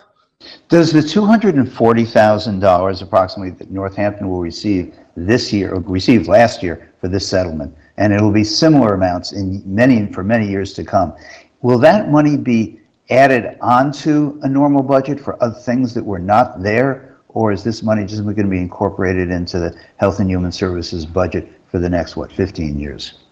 Does 0.69 0.91
the 0.91 0.99
$240,000 0.99 3.01
approximately 3.01 3.51
that 3.51 3.71
Northampton 3.71 4.29
will 4.29 4.41
receive 4.41 4.93
this 5.15 5.53
year, 5.53 5.73
or 5.73 5.79
received 5.81 6.27
last 6.27 6.61
year 6.61 6.91
for 6.99 7.07
this 7.07 7.27
settlement, 7.27 7.75
and 7.97 8.13
it 8.13 8.21
will 8.21 8.31
be 8.31 8.43
similar 8.43 8.93
amounts 8.93 9.31
in 9.31 9.63
many, 9.65 10.11
for 10.11 10.23
many 10.23 10.47
years 10.47 10.73
to 10.73 10.83
come, 10.83 11.15
will 11.61 11.79
that 11.79 12.11
money 12.11 12.37
be 12.37 12.79
added 13.09 13.57
onto 13.61 14.39
a 14.43 14.49
normal 14.49 14.81
budget 14.81 15.19
for 15.19 15.41
other 15.41 15.59
things 15.59 15.93
that 15.93 16.03
were 16.03 16.19
not 16.19 16.61
there? 16.61 17.17
Or 17.29 17.51
is 17.51 17.63
this 17.63 17.83
money 17.83 18.05
just 18.05 18.23
going 18.23 18.35
to 18.37 18.43
be 18.45 18.59
incorporated 18.59 19.29
into 19.29 19.59
the 19.59 19.77
Health 19.97 20.19
and 20.19 20.29
Human 20.29 20.51
Services 20.51 21.05
budget 21.05 21.51
for 21.69 21.79
the 21.79 21.89
next, 21.89 22.15
what, 22.15 22.31
15 22.31 22.79
years? 22.79 23.25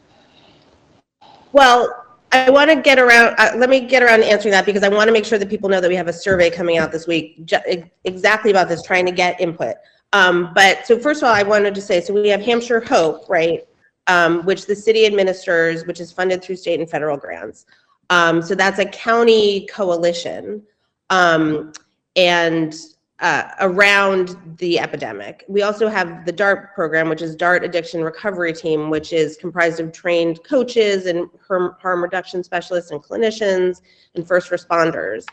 Well, 1.54 2.03
I 2.34 2.50
want 2.50 2.72
to 2.72 2.76
get 2.76 2.98
around, 2.98 3.36
uh, 3.38 3.52
let 3.56 3.70
me 3.70 3.80
get 3.80 4.02
around 4.02 4.22
to 4.22 4.26
answering 4.26 4.54
that 4.54 4.66
because 4.66 4.82
I 4.82 4.90
want 4.90 5.08
to 5.08 5.12
make 5.14 5.24
sure 5.24 5.38
that 5.38 5.50
people 5.50 5.70
know 5.70 5.80
that 5.80 5.88
we 5.88 5.96
have 5.96 6.08
a 6.08 6.14
survey 6.14 6.50
coming 6.50 6.80
out 6.80 6.92
this 6.92 7.06
week 7.06 7.46
ju- 7.46 7.86
exactly 8.06 8.50
about 8.50 8.68
this, 8.68 8.82
trying 8.82 9.06
to 9.06 9.12
get 9.12 9.40
input. 9.40 9.76
Um, 10.14 10.52
but 10.56 10.88
so 10.88 10.98
first 10.98 11.22
of 11.22 11.28
all, 11.28 11.36
I 11.36 11.44
wanted 11.44 11.76
to 11.76 11.82
say, 11.82 12.02
so 12.02 12.12
we 12.12 12.30
have 12.30 12.42
Hampshire 12.42 12.82
Hope, 12.82 13.30
right? 13.30 13.62
Um, 14.08 14.44
which 14.46 14.66
the 14.66 14.76
city 14.76 15.06
administers, 15.06 15.86
which 15.86 16.00
is 16.00 16.12
funded 16.12 16.44
through 16.44 16.56
state 16.56 16.80
and 16.80 16.90
federal 16.90 17.18
grants. 17.18 17.68
Um, 18.10 18.42
so 18.42 18.56
that's 18.56 18.80
a 18.80 18.86
county 18.86 19.68
coalition. 19.68 20.64
Um, 21.12 21.72
and 22.16 22.76
uh, 23.24 23.50
around 23.62 24.36
the 24.58 24.78
epidemic. 24.78 25.46
We 25.48 25.62
also 25.62 25.88
have 25.88 26.26
the 26.26 26.32
DART 26.32 26.76
program, 26.76 27.08
which 27.08 27.22
is 27.22 27.38
DART 27.38 27.64
Addiction 27.64 28.04
Recovery 28.04 28.52
Team, 28.52 28.90
which 28.90 29.14
is 29.14 29.38
comprised 29.38 29.80
of 29.80 29.94
trained 29.94 30.44
coaches 30.44 31.06
and 31.06 31.30
harm, 31.48 32.04
reduction 32.04 32.44
specialists 32.44 32.92
and 32.92 33.02
clinicians 33.02 33.82
and 34.16 34.28
first 34.28 34.52
responders. 34.52 35.24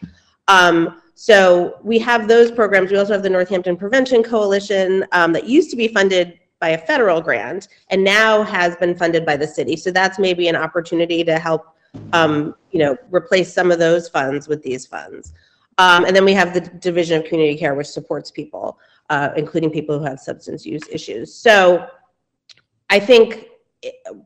Um, 0.47 1.03
so 1.17 1.81
we 1.83 1.99
have 1.99 2.29
those 2.29 2.53
programs. 2.53 2.93
We 2.93 2.97
also 2.97 3.13
have 3.13 3.25
the 3.25 3.31
Northampton 3.31 3.77
Prevention 3.77 4.23
Coalition 4.23 5.05
um, 5.11 5.33
that 5.33 5.49
used 5.49 5.71
to 5.71 5.77
be 5.77 5.89
funded 5.89 6.39
by 6.61 6.71
a 6.71 6.79
federal 6.79 7.21
grant 7.21 7.67
and 7.89 8.05
now 8.05 8.45
has 8.45 8.77
been 8.77 8.97
funded 8.97 9.27
by 9.27 9.37
the 9.37 9.49
city. 9.49 9.77
So 9.77 9.91
that's 9.91 10.17
maybe 10.17 10.47
an 10.47 10.55
opportunity 10.55 11.25
to 11.25 11.41
help, 11.41 11.67
um, 12.13 12.55
you 12.71 12.79
know, 12.79 12.97
replace 13.11 13.53
some 13.53 13.73
of 13.73 13.81
those 13.81 14.09
funds 14.09 14.47
with 14.47 14.63
these 14.63 14.87
funds. 14.87 15.33
Um, 15.81 16.05
and 16.05 16.15
then 16.15 16.27
we 16.27 16.35
have 16.35 16.53
the 16.53 16.61
Division 16.61 17.19
of 17.19 17.25
Community 17.27 17.57
Care, 17.57 17.75
which 17.75 17.87
supports 17.87 18.31
people, 18.31 18.79
uh, 19.09 19.31
including 19.35 19.71
people 19.71 19.99
who 19.99 20.05
have 20.05 20.21
substance 20.21 20.67
use 20.67 20.83
issues. 20.91 21.35
So 21.35 21.87
I 22.91 22.99
think, 23.01 23.47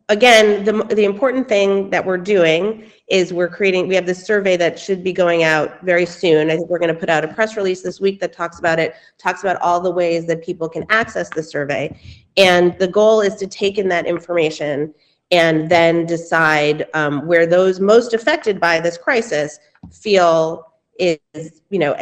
again, 0.09 0.65
the, 0.65 0.73
the 0.99 1.05
important 1.05 1.49
thing 1.49 1.91
that 1.91 2.05
we're 2.05 2.19
doing 2.19 2.91
is 3.07 3.33
we're 3.33 3.49
creating, 3.49 3.87
we 3.87 3.95
have 3.95 4.05
this 4.05 4.27
survey 4.27 4.57
that 4.57 4.81
should 4.81 5.05
be 5.05 5.13
going 5.13 5.45
out 5.45 5.81
very 5.83 6.05
soon. 6.05 6.51
I 6.51 6.57
think 6.57 6.69
we're 6.71 6.81
going 6.81 6.93
to 6.93 6.99
put 6.99 7.09
out 7.09 7.23
a 7.23 7.29
press 7.29 7.57
release 7.57 7.83
this 7.83 8.01
week 8.01 8.19
that 8.19 8.33
talks 8.33 8.59
about 8.59 8.81
it, 8.81 8.97
talks 9.17 9.45
about 9.45 9.63
all 9.63 9.81
the 9.81 9.93
ways 9.93 10.27
that 10.27 10.43
people 10.43 10.69
can 10.69 10.85
access 10.91 11.31
the 11.31 11.43
survey. 11.43 11.97
And 12.37 12.77
the 12.81 12.89
goal 12.89 13.21
is 13.21 13.37
to 13.37 13.47
take 13.47 13.79
in 13.79 13.89
that 13.91 14.07
information 14.07 14.93
and 15.31 15.71
then 15.71 16.05
decide 16.05 16.89
um, 16.95 17.29
where 17.29 17.47
those 17.47 17.79
most 17.79 18.13
affected 18.13 18.59
by 18.59 18.81
this 18.81 18.99
crisis 18.99 19.61
feel 19.93 20.74
is, 20.99 21.63
you 21.71 21.79
know, 21.79 21.97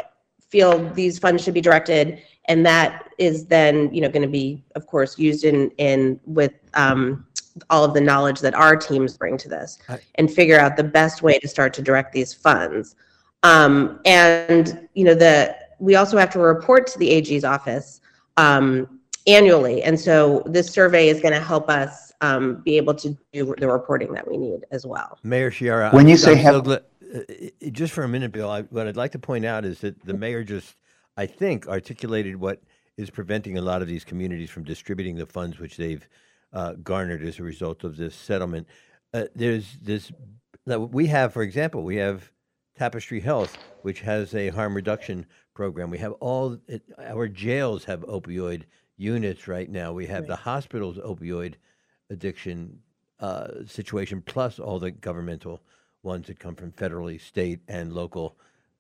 feel 0.51 0.89
these 0.91 1.19
funds 1.19 1.43
should 1.43 1.55
be 1.55 1.61
directed, 1.61 2.23
and 2.47 2.65
that 2.67 3.09
is 3.19 3.47
then, 3.47 3.93
you 3.95 4.01
know, 4.01 4.09
going 4.09 4.23
to 4.23 4.29
be, 4.29 4.63
of 4.75 4.87
course, 4.87 5.19
used 5.19 5.45
in 5.45 5.71
in 5.79 6.19
with 6.27 6.53
um, 6.75 7.27
all 7.71 7.85
of 7.85 7.95
the 7.95 8.01
knowledge 8.01 8.41
that 8.41 8.55
our 8.55 8.77
teams 8.77 9.17
bring 9.17 9.37
to 9.39 9.49
this, 9.49 9.79
I- 9.89 10.01
and 10.17 10.31
figure 10.33 10.59
out 10.59 10.77
the 10.77 10.85
best 10.85 11.23
way 11.23 11.39
to 11.39 11.49
start 11.49 11.73
to 11.75 11.83
direct 11.83 12.13
these 12.13 12.33
funds. 12.35 12.97
Um, 13.43 14.01
and 14.05 14.89
you 14.95 15.05
know, 15.05 15.15
the 15.15 15.57
we 15.79 15.97
also 15.97 16.17
have 16.17 16.31
to 16.31 16.39
report 16.39 16.87
to 16.89 16.99
the 16.99 17.11
AG's 17.11 17.45
office 17.45 18.01
um, 18.37 19.01
annually, 19.27 19.83
and 19.83 19.99
so 19.99 20.43
this 20.47 20.69
survey 20.71 21.09
is 21.09 21.21
going 21.21 21.35
to 21.35 21.41
help 21.41 21.69
us 21.69 22.13
um, 22.21 22.57
be 22.65 22.77
able 22.77 22.95
to 22.95 23.17
do 23.33 23.55
the 23.59 23.67
reporting 23.69 24.13
that 24.13 24.29
we 24.29 24.37
need 24.37 24.65
as 24.71 24.87
well. 24.87 25.19
Mayor 25.25 25.51
Sciarra. 25.51 25.93
When 25.93 26.07
I'm- 26.07 26.09
you 26.11 26.17
say 26.17 26.33
I'm 26.33 26.37
so 26.39 26.43
have- 26.43 26.65
gla- 26.65 26.83
uh, 27.14 27.69
just 27.71 27.92
for 27.92 28.04
a 28.04 28.09
minute, 28.09 28.33
Bill, 28.33 28.50
I, 28.50 28.62
what 28.62 28.87
I'd 28.87 28.97
like 28.97 29.12
to 29.12 29.19
point 29.19 29.45
out 29.45 29.64
is 29.64 29.81
that 29.81 30.04
the 30.04 30.14
mayor 30.14 30.45
just, 30.45 30.76
I 31.16 31.26
think, 31.26 31.66
articulated 31.69 32.37
what 32.37 32.62
is 32.97 33.11
preventing 33.11 33.59
a 33.59 33.62
lot 33.62 33.83
of 33.83 33.88
these 33.88 34.04
communities 34.04 34.50
from 34.50 34.64
distributing 34.64 35.16
the 35.16 35.26
funds 35.26 35.59
which 35.59 35.76
they've 35.76 36.07
uh, 36.52 36.75
garnered 36.83 37.23
as 37.23 37.38
a 37.38 37.42
result 37.42 37.85
of 37.85 37.97
this 37.97 38.14
settlement. 38.14 38.66
Uh, 39.14 39.25
there's 39.35 39.76
this, 39.83 40.12
we 40.66 41.07
have, 41.07 41.33
for 41.33 41.42
example, 41.42 41.83
we 41.83 41.97
have 41.97 42.31
Tapestry 42.76 43.21
Health, 43.21 43.57
which 43.83 44.00
has 44.00 44.35
a 44.35 44.49
harm 44.49 44.75
reduction 44.75 45.26
program. 45.54 45.90
We 45.90 45.99
have 45.99 46.12
all, 46.12 46.59
it, 46.69 46.83
our 46.99 47.28
jails 47.28 47.85
have 47.85 48.00
opioid 48.00 48.62
units 48.97 49.49
right 49.49 49.71
now. 49.71 49.92
We 49.92 50.07
have 50.07 50.26
the 50.26 50.37
hospitals 50.37 50.97
opioid 50.99 51.54
addiction 52.11 52.78
uh, 53.21 53.49
situation, 53.66 54.23
plus 54.23 54.59
all 54.59 54.78
the 54.78 54.90
governmental 54.90 55.61
ones 56.02 56.26
that 56.26 56.38
come 56.38 56.54
from 56.54 56.73
federally, 56.73 57.21
state, 57.21 57.61
and 57.68 57.92
local 57.92 58.37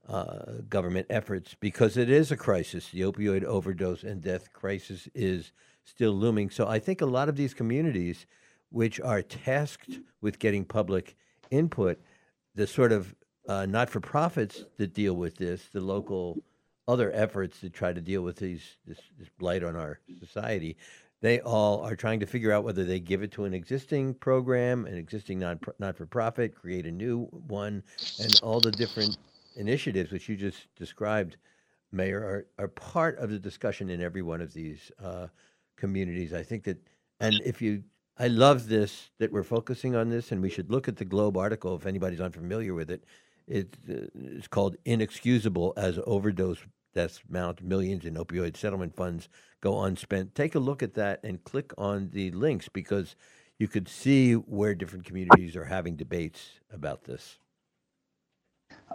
uh, 0.08 0.60
government 0.68 1.06
efforts, 1.10 1.54
because 1.60 1.96
it 1.96 2.10
is 2.10 2.32
a 2.32 2.36
crisis. 2.36 2.88
The 2.90 3.02
opioid 3.02 3.44
overdose 3.44 4.02
and 4.02 4.20
death 4.20 4.52
crisis 4.52 5.08
is 5.14 5.52
still 5.84 6.12
looming. 6.12 6.50
So 6.50 6.66
I 6.66 6.78
think 6.78 7.00
a 7.00 7.06
lot 7.06 7.28
of 7.28 7.36
these 7.36 7.54
communities, 7.54 8.26
which 8.70 9.00
are 9.00 9.22
tasked 9.22 10.00
with 10.20 10.38
getting 10.38 10.64
public 10.64 11.16
input, 11.50 12.00
the 12.54 12.66
sort 12.66 12.92
of 12.92 13.14
uh, 13.48 13.66
not 13.66 13.90
for 13.90 14.00
profits 14.00 14.64
that 14.76 14.94
deal 14.94 15.14
with 15.14 15.36
this, 15.36 15.68
the 15.72 15.80
local 15.80 16.38
other 16.88 17.12
efforts 17.12 17.60
that 17.60 17.72
try 17.72 17.92
to 17.92 18.00
deal 18.00 18.22
with 18.22 18.36
these 18.36 18.76
this, 18.86 18.98
this 19.18 19.28
blight 19.38 19.62
on 19.62 19.76
our 19.76 20.00
society, 20.18 20.76
they 21.22 21.40
all 21.40 21.80
are 21.80 21.94
trying 21.94 22.20
to 22.20 22.26
figure 22.26 22.52
out 22.52 22.64
whether 22.64 22.84
they 22.84 22.98
give 22.98 23.22
it 23.22 23.30
to 23.32 23.44
an 23.44 23.54
existing 23.54 24.12
program, 24.14 24.86
an 24.86 24.98
existing 24.98 25.38
non 25.38 25.58
not 25.78 25.96
for 25.96 26.04
profit, 26.04 26.54
create 26.54 26.84
a 26.84 26.90
new 26.90 27.26
one, 27.46 27.82
and 28.20 28.40
all 28.42 28.60
the 28.60 28.72
different 28.72 29.16
initiatives 29.56 30.10
which 30.10 30.28
you 30.28 30.36
just 30.36 30.66
described, 30.76 31.36
Mayor, 31.92 32.18
are, 32.18 32.46
are 32.64 32.68
part 32.68 33.18
of 33.18 33.30
the 33.30 33.38
discussion 33.38 33.88
in 33.88 34.02
every 34.02 34.22
one 34.22 34.40
of 34.40 34.52
these 34.52 34.90
uh, 35.02 35.28
communities. 35.76 36.32
I 36.34 36.42
think 36.42 36.64
that, 36.64 36.78
and 37.20 37.40
if 37.44 37.62
you, 37.62 37.84
I 38.18 38.26
love 38.26 38.68
this 38.68 39.10
that 39.18 39.30
we're 39.30 39.44
focusing 39.44 39.94
on 39.94 40.08
this, 40.08 40.32
and 40.32 40.42
we 40.42 40.50
should 40.50 40.72
look 40.72 40.88
at 40.88 40.96
the 40.96 41.04
Globe 41.04 41.36
article 41.36 41.76
if 41.76 41.86
anybody's 41.86 42.20
unfamiliar 42.20 42.74
with 42.74 42.90
it. 42.90 43.04
It, 43.46 43.76
uh, 43.88 44.06
it's 44.14 44.48
called 44.48 44.76
Inexcusable 44.84 45.72
as 45.76 46.00
Overdose 46.04 46.58
Deaths 46.94 47.20
Mount 47.28 47.62
Millions 47.62 48.04
in 48.04 48.14
Opioid 48.14 48.56
Settlement 48.56 48.94
Funds 48.94 49.28
Go 49.60 49.82
Unspent. 49.82 50.34
Take 50.34 50.54
a 50.54 50.58
look 50.58 50.82
at 50.82 50.94
that 50.94 51.20
and 51.22 51.42
click 51.44 51.72
on 51.78 52.10
the 52.12 52.30
links 52.32 52.68
because 52.68 53.16
you 53.58 53.68
could 53.68 53.88
see 53.88 54.34
where 54.34 54.74
different 54.74 55.04
communities 55.04 55.56
are 55.56 55.64
having 55.64 55.96
debates 55.96 56.58
about 56.72 57.04
this. 57.04 57.38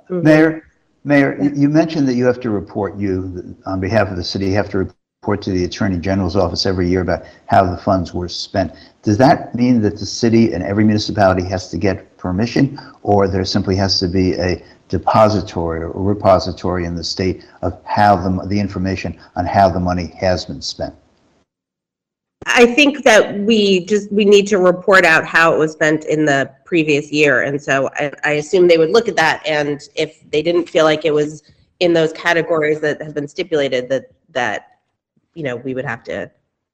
Mayor, 0.10 0.68
Mayor, 1.04 1.38
you 1.56 1.70
mentioned 1.70 2.08
that 2.08 2.16
you 2.16 2.26
have 2.26 2.40
to 2.42 2.50
report, 2.50 2.98
you, 2.98 3.56
on 3.66 3.80
behalf 3.80 4.10
of 4.10 4.18
the 4.18 4.24
city, 4.24 4.48
you 4.48 4.56
have 4.56 4.70
to 4.70 4.78
report 5.22 5.42
to 5.42 5.52
the 5.52 5.64
Attorney 5.64 5.98
General's 5.98 6.36
office 6.36 6.66
every 6.66 6.90
year 6.90 7.02
about 7.02 7.24
how 7.48 7.66
the 7.66 7.78
funds 7.78 8.14
were 8.14 8.28
spent. 8.28 8.74
Does 9.04 9.18
that 9.18 9.56
mean 9.56 9.82
that 9.82 9.98
the 9.98 10.06
city 10.06 10.54
and 10.54 10.64
every 10.64 10.84
municipality 10.84 11.44
has 11.46 11.70
to 11.70 11.78
get 11.78 12.18
permission, 12.18 12.80
or 13.04 13.28
there 13.28 13.46
simply 13.46 13.76
has 13.78 14.00
to 14.00 14.08
be 14.08 14.34
a 14.34 14.62
depository 14.88 15.82
or 15.82 15.92
repository 15.92 16.86
in 16.86 16.96
the 16.96 17.04
state 17.04 17.46
of 17.62 17.80
how 17.86 18.16
the, 18.16 18.46
the 18.48 18.60
information 18.60 19.18
on 19.36 19.46
how 19.46 19.70
the 19.70 19.80
money 19.80 20.08
has 20.20 20.46
been 20.46 20.62
spent? 20.62 20.96
I 22.46 22.66
think 22.66 23.04
that 23.04 23.40
we 23.40 23.86
just, 23.86 24.12
we 24.12 24.24
need 24.24 24.48
to 24.48 24.58
report 24.58 25.06
out 25.06 25.26
how 25.26 25.54
it 25.54 25.60
was 25.60 25.74
spent 25.74 26.06
in 26.06 26.26
the 26.26 26.50
previous 26.66 27.12
year. 27.12 27.44
And 27.44 27.62
so 27.62 27.90
I, 27.96 28.12
I 28.24 28.32
assume 28.34 28.68
they 28.68 28.78
would 28.78 28.92
look 28.92 29.08
at 29.08 29.16
that 29.18 29.46
and 29.46 29.82
if 29.96 30.30
they 30.32 30.42
didn't 30.42 30.70
feel 30.70 30.86
like 30.86 31.04
it 31.04 31.14
was 31.14 31.44
in 31.80 31.94
those 31.94 32.14
categories 32.14 32.80
that 32.80 33.02
have 33.02 33.14
been 33.14 33.28
stipulated, 33.28 33.90
that, 33.90 34.12
that, 34.30 34.80
you 35.34 35.44
know, 35.44 35.56
we 35.58 35.74
would 35.74 35.86
have 35.86 36.04
to 36.06 36.32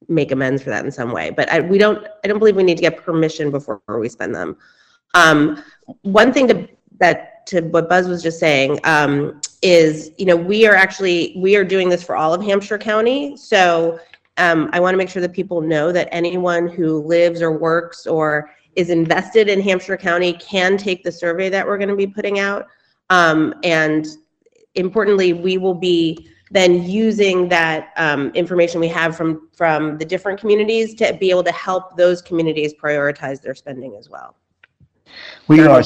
make 0.07 0.31
amends 0.31 0.61
for 0.61 0.69
that 0.69 0.85
in 0.85 0.91
some 0.91 1.11
way. 1.11 1.31
But 1.31 1.49
I, 1.49 1.59
we 1.61 1.77
don't, 1.77 2.05
I 2.23 2.27
don't 2.27 2.39
believe 2.39 2.55
we 2.55 2.63
need 2.63 2.77
to 2.77 2.81
get 2.81 3.03
permission 3.03 3.51
before 3.51 3.81
we 3.87 4.09
spend 4.09 4.35
them. 4.35 4.55
Um, 5.15 5.63
one 6.03 6.31
thing 6.31 6.47
to, 6.49 6.67
that, 6.99 7.32
to 7.47 7.61
what 7.61 7.89
Buzz 7.89 8.07
was 8.07 8.21
just 8.23 8.39
saying, 8.39 8.79
um, 8.83 9.41
is, 9.61 10.11
you 10.17 10.25
know, 10.25 10.35
we 10.35 10.65
are 10.67 10.75
actually, 10.75 11.33
we 11.37 11.55
are 11.55 11.63
doing 11.63 11.89
this 11.89 12.03
for 12.03 12.15
all 12.15 12.33
of 12.33 12.43
Hampshire 12.43 12.77
County. 12.77 13.37
So, 13.37 13.99
um, 14.37 14.69
I 14.73 14.79
want 14.79 14.93
to 14.93 14.97
make 14.97 15.09
sure 15.09 15.21
that 15.21 15.33
people 15.33 15.61
know 15.61 15.91
that 15.91 16.09
anyone 16.11 16.67
who 16.67 17.03
lives 17.03 17.41
or 17.41 17.57
works 17.57 18.07
or 18.07 18.49
is 18.75 18.89
invested 18.89 19.47
in 19.47 19.61
Hampshire 19.61 19.97
County 19.97 20.33
can 20.33 20.77
take 20.77 21.03
the 21.03 21.11
survey 21.11 21.49
that 21.49 21.65
we're 21.65 21.77
going 21.77 21.89
to 21.89 21.95
be 21.95 22.07
putting 22.07 22.39
out. 22.39 22.67
Um, 23.09 23.53
and 23.63 24.07
importantly, 24.75 25.33
we 25.33 25.57
will 25.57 25.75
be 25.75 26.29
then 26.49 26.83
using 26.83 27.49
that 27.49 27.91
um, 27.97 28.29
information 28.35 28.79
we 28.79 28.87
have 28.87 29.15
from 29.17 29.49
from 29.53 29.97
the 29.97 30.05
different 30.05 30.39
communities 30.39 30.93
to 30.95 31.13
be 31.19 31.29
able 31.29 31.43
to 31.43 31.51
help 31.51 31.97
those 31.97 32.21
communities 32.21 32.73
prioritize 32.73 33.41
their 33.41 33.55
spending 33.55 33.95
as 33.95 34.09
well. 34.09 34.35
We 35.47 35.61
are, 35.61 35.83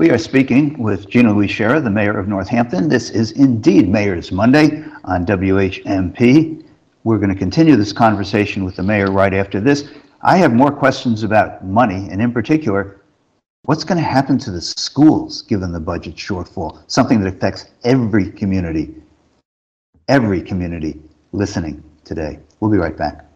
we 0.00 0.10
are 0.10 0.16
speaking 0.16 0.78
with 0.78 1.10
Gina 1.10 1.28
Sciarra, 1.34 1.84
the 1.84 1.90
mayor 1.90 2.18
of 2.18 2.26
Northampton. 2.26 2.88
This 2.88 3.10
is 3.10 3.32
indeed 3.32 3.86
Mayor's 3.86 4.32
Monday 4.32 4.82
on 5.04 5.26
WHMP. 5.26 6.64
We're 7.04 7.18
going 7.18 7.28
to 7.28 7.38
continue 7.38 7.76
this 7.76 7.92
conversation 7.92 8.64
with 8.64 8.76
the 8.76 8.82
mayor 8.82 9.10
right 9.10 9.34
after 9.34 9.60
this. 9.60 9.90
I 10.22 10.38
have 10.38 10.54
more 10.54 10.72
questions 10.72 11.22
about 11.22 11.66
money, 11.66 12.08
and 12.10 12.22
in 12.22 12.32
particular, 12.32 13.02
what's 13.66 13.84
going 13.84 13.98
to 13.98 14.02
happen 14.02 14.38
to 14.38 14.50
the 14.50 14.62
schools 14.62 15.42
given 15.42 15.70
the 15.70 15.80
budget 15.80 16.14
shortfall? 16.14 16.82
Something 16.86 17.20
that 17.20 17.34
affects 17.34 17.66
every 17.84 18.30
community, 18.30 18.94
every 20.08 20.40
community 20.40 20.98
listening 21.32 21.84
today. 22.04 22.38
We'll 22.60 22.70
be 22.70 22.78
right 22.78 22.96
back. 22.96 23.29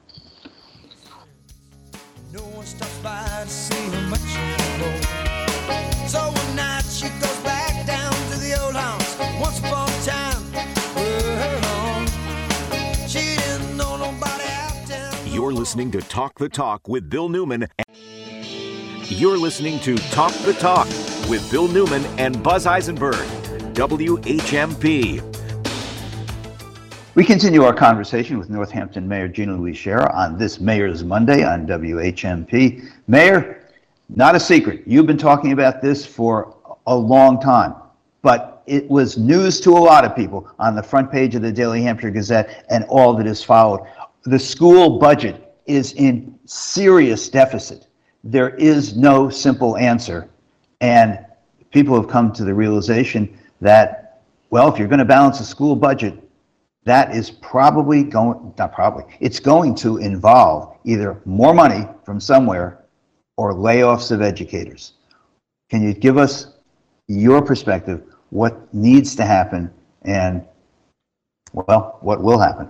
Listening 15.65 15.91
to 15.93 16.03
Talk 16.03 16.39
the 16.39 16.51
Talk 16.51 16.89
with 16.89 17.09
Bill 17.09 17.31
Newman. 17.31 17.67
You're 19.05 19.39
listening 19.39 19.81
to 19.81 19.97
Talk 20.11 20.33
the 20.43 20.53
Talk 20.53 20.87
with 21.27 21.51
Bill 21.51 21.69
Newman 21.69 22.05
and 22.19 22.43
Buzz 22.43 22.67
Eisenberg, 22.67 23.15
WHMP. 23.73 25.23
We 27.15 27.25
continue 27.25 27.65
our 27.65 27.73
conversation 27.73 28.39
with 28.39 28.51
Northampton 28.51 29.09
Mayor 29.09 29.27
Gina 29.27 29.57
Louise 29.57 29.79
Sciarra 29.79 30.15
on 30.15 30.37
this 30.37 30.61
Mayor's 30.61 31.03
Monday 31.03 31.45
on 31.45 31.67
WHMP. 31.67 32.87
Mayor, 33.09 33.67
not 34.11 34.35
a 34.35 34.41
secret, 34.41 34.83
you've 34.85 35.07
been 35.07 35.17
talking 35.17 35.53
about 35.53 35.81
this 35.81 36.05
for 36.05 36.55
a 36.87 36.95
long 36.95 37.41
time, 37.41 37.75
but 38.21 38.63
it 38.67 38.87
was 38.91 39.17
news 39.17 39.63
to 39.63 39.71
a 39.71 39.81
lot 39.81 40.05
of 40.05 40.15
people 40.15 40.47
on 40.59 40.75
the 40.75 40.83
front 40.83 41.11
page 41.11 41.35
of 41.35 41.41
the 41.41 41.51
Daily 41.51 41.81
Hampshire 41.81 42.11
Gazette 42.11 42.67
and 42.69 42.85
all 42.91 43.15
that 43.15 43.25
has 43.25 43.43
followed. 43.43 43.81
The 44.27 44.39
school 44.39 44.99
budget 44.99 45.44
is 45.67 45.93
in 45.95 46.39
serious 46.45 47.29
deficit. 47.29 47.87
There 48.23 48.51
is 48.57 48.97
no 48.97 49.29
simple 49.29 49.77
answer. 49.77 50.29
And 50.81 51.25
people 51.71 51.95
have 51.97 52.09
come 52.09 52.33
to 52.33 52.45
the 52.45 52.55
realization 52.55 53.39
that, 53.61 54.23
well, 54.51 54.73
if 54.73 54.79
you're 54.79 54.89
going 54.89 54.99
to 54.99 55.05
balance 55.05 55.41
a 55.41 55.45
school 55.45 55.77
budget, 55.77 56.19
that 56.85 57.15
is 57.15 57.31
probably 57.31 58.03
going, 58.03 58.55
not 58.59 58.75
probably, 58.75 59.05
it's 59.21 59.41
going 59.41 59.75
to 59.77 59.97
involve 59.99 60.77
either 60.85 61.21
more 61.25 61.55
money 61.55 61.89
from 62.05 62.21
somewhere 62.21 62.85
or 63.37 63.55
layoffs 63.55 64.11
of 64.11 64.21
educators. 64.21 64.93
Can 65.71 65.83
you 65.83 65.95
give 65.95 66.19
us 66.19 66.53
your 67.09 67.43
perspective, 67.43 68.03
what 68.31 68.73
needs 68.75 69.15
to 69.17 69.25
happen 69.25 69.73
and, 70.03 70.45
well, 71.53 71.99
what 72.01 72.23
will 72.23 72.39
happen? 72.39 72.69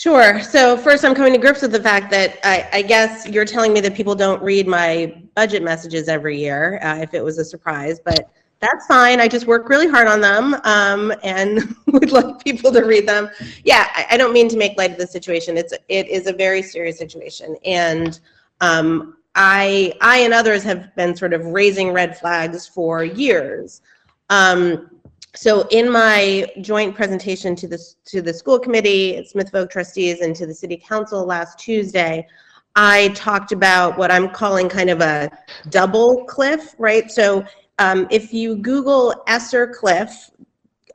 Sure. 0.00 0.40
So 0.40 0.78
first, 0.78 1.04
I'm 1.04 1.14
coming 1.14 1.34
to 1.34 1.38
grips 1.38 1.60
with 1.60 1.72
the 1.72 1.82
fact 1.82 2.10
that 2.10 2.38
I, 2.42 2.66
I 2.78 2.80
guess 2.80 3.28
you're 3.28 3.44
telling 3.44 3.74
me 3.74 3.80
that 3.80 3.94
people 3.94 4.14
don't 4.14 4.42
read 4.42 4.66
my 4.66 5.14
budget 5.34 5.62
messages 5.62 6.08
every 6.08 6.38
year, 6.38 6.80
uh, 6.82 6.96
if 7.02 7.12
it 7.12 7.22
was 7.22 7.36
a 7.36 7.44
surprise, 7.44 8.00
but 8.02 8.32
that's 8.60 8.86
fine. 8.86 9.20
I 9.20 9.28
just 9.28 9.46
work 9.46 9.68
really 9.68 9.86
hard 9.86 10.08
on 10.08 10.22
them 10.22 10.56
um, 10.64 11.12
and 11.22 11.76
would 11.88 12.12
like 12.12 12.42
people 12.42 12.72
to 12.72 12.80
read 12.80 13.06
them. 13.06 13.28
Yeah, 13.62 13.88
I, 13.94 14.06
I, 14.12 14.16
don't 14.16 14.32
mean 14.32 14.48
to 14.48 14.56
make 14.56 14.78
light 14.78 14.92
of 14.92 14.96
the 14.96 15.06
situation. 15.06 15.58
It's 15.58 15.74
it 15.90 16.08
is 16.08 16.26
a 16.26 16.32
very 16.32 16.62
serious 16.62 16.96
situation, 16.96 17.56
and 17.66 18.20
um, 18.62 19.18
I 19.34 19.92
I 20.00 20.20
and 20.20 20.32
others 20.32 20.62
have 20.62 20.96
been 20.96 21.14
sort 21.14 21.34
of 21.34 21.44
raising 21.44 21.92
red 21.92 22.16
flags 22.18 22.66
for 22.66 23.04
years. 23.04 23.82
Um, 24.30 24.99
so 25.34 25.66
in 25.70 25.90
my 25.90 26.46
joint 26.60 26.94
presentation 26.94 27.54
to 27.56 27.68
the 27.68 27.78
to 28.06 28.20
the 28.20 28.34
school 28.34 28.58
committee, 28.58 29.24
Smith 29.24 29.52
Voc 29.52 29.70
trustees, 29.70 30.20
and 30.20 30.34
to 30.36 30.46
the 30.46 30.54
city 30.54 30.76
council 30.76 31.24
last 31.24 31.58
Tuesday, 31.58 32.26
I 32.74 33.08
talked 33.08 33.52
about 33.52 33.96
what 33.96 34.10
I'm 34.10 34.30
calling 34.30 34.68
kind 34.68 34.90
of 34.90 35.00
a 35.00 35.30
double 35.68 36.24
cliff, 36.24 36.74
right? 36.78 37.10
So 37.10 37.44
um, 37.78 38.08
if 38.10 38.32
you 38.32 38.56
Google 38.56 39.22
ESSER 39.26 39.68
cliff, 39.68 40.30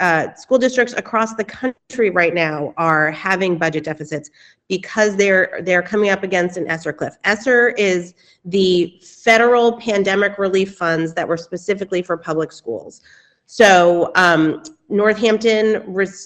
uh, 0.02 0.34
school 0.34 0.58
districts 0.58 0.94
across 0.98 1.36
the 1.36 1.44
country 1.44 2.10
right 2.10 2.34
now 2.34 2.74
are 2.76 3.12
having 3.12 3.58
budget 3.58 3.86
deficits 3.86 4.30
because 4.68 5.16
they're 5.16 5.62
they're 5.64 5.82
coming 5.82 6.10
up 6.10 6.24
against 6.24 6.58
an 6.58 6.68
ESSER 6.70 6.92
cliff. 6.92 7.16
ESSER 7.24 7.70
is 7.70 8.14
the 8.44 9.00
federal 9.02 9.80
pandemic 9.80 10.38
relief 10.38 10.76
funds 10.76 11.14
that 11.14 11.26
were 11.26 11.38
specifically 11.38 12.02
for 12.02 12.18
public 12.18 12.52
schools. 12.52 13.02
So 13.46 14.12
um, 14.16 14.64
Northampton, 14.90 15.84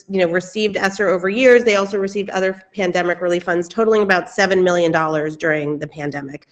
you 0.09 0.19
know, 0.19 0.27
received 0.27 0.77
ESSER 0.77 1.09
over 1.09 1.29
years. 1.29 1.63
They 1.63 1.75
also 1.75 1.97
received 1.97 2.29
other 2.29 2.61
pandemic 2.73 3.21
relief 3.21 3.43
funds 3.43 3.67
totaling 3.67 4.03
about 4.03 4.27
$7 4.27 4.63
million 4.63 4.91
during 5.37 5.79
the 5.79 5.87
pandemic. 5.87 6.47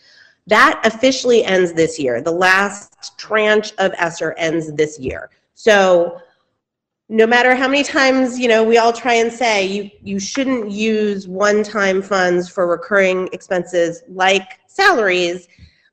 That 0.48 0.82
officially 0.86 1.44
ends 1.44 1.74
this 1.74 2.00
year. 2.00 2.22
The 2.22 2.32
last 2.32 3.18
tranche 3.18 3.74
of 3.80 3.92
ESSER 3.98 4.34
ends 4.38 4.72
this 4.74 4.98
year. 4.98 5.30
So 5.54 6.22
no 7.10 7.26
matter 7.26 7.56
how 7.56 7.68
many 7.68 7.84
times, 7.84 8.40
you 8.40 8.48
know, 8.48 8.64
we 8.64 8.78
all 8.78 8.94
try 8.94 9.16
and 9.16 9.32
say 9.32 9.66
you, 9.66 9.90
you 10.02 10.20
shouldn't 10.20 10.72
use 10.72 11.28
one-time 11.28 12.02
funds 12.02 12.50
for 12.50 12.68
recurring 12.68 13.30
expenses 13.32 14.04
like 14.08 14.60
salaries, 14.68 15.48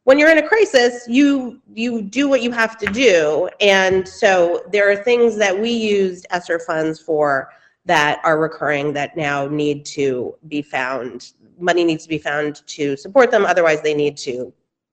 when 0.05 0.19
you're 0.19 0.31
in 0.31 0.39
a 0.39 0.47
crisis, 0.47 1.07
you 1.09 1.61
you 1.73 2.03
do 2.03 2.29
what 2.29 2.43
you 2.43 2.53
have 2.53 2.79
to 2.79 2.87
do. 2.87 3.49
And 3.61 4.07
so 4.07 4.65
there 4.71 4.91
are 4.91 4.97
things 4.97 5.37
that 5.37 5.59
we 5.59 5.71
used 5.71 6.27
ESSER 6.31 6.61
funds 6.61 7.01
for 7.01 7.51
that 7.87 8.21
are 8.25 8.39
recurring 8.39 8.93
that 8.95 9.17
now 9.17 9.47
need 9.47 9.85
to 9.87 10.35
be 10.49 10.63
found. 10.63 11.33
Money 11.59 11.85
needs 11.85 12.03
to 12.05 12.09
be 12.09 12.19
found 12.19 12.67
to 12.67 12.97
support 12.97 13.31
them, 13.31 13.45
otherwise 13.45 13.83
they 13.83 13.95
need 13.95 14.17
to 14.19 14.53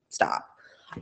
stop. 0.10 0.48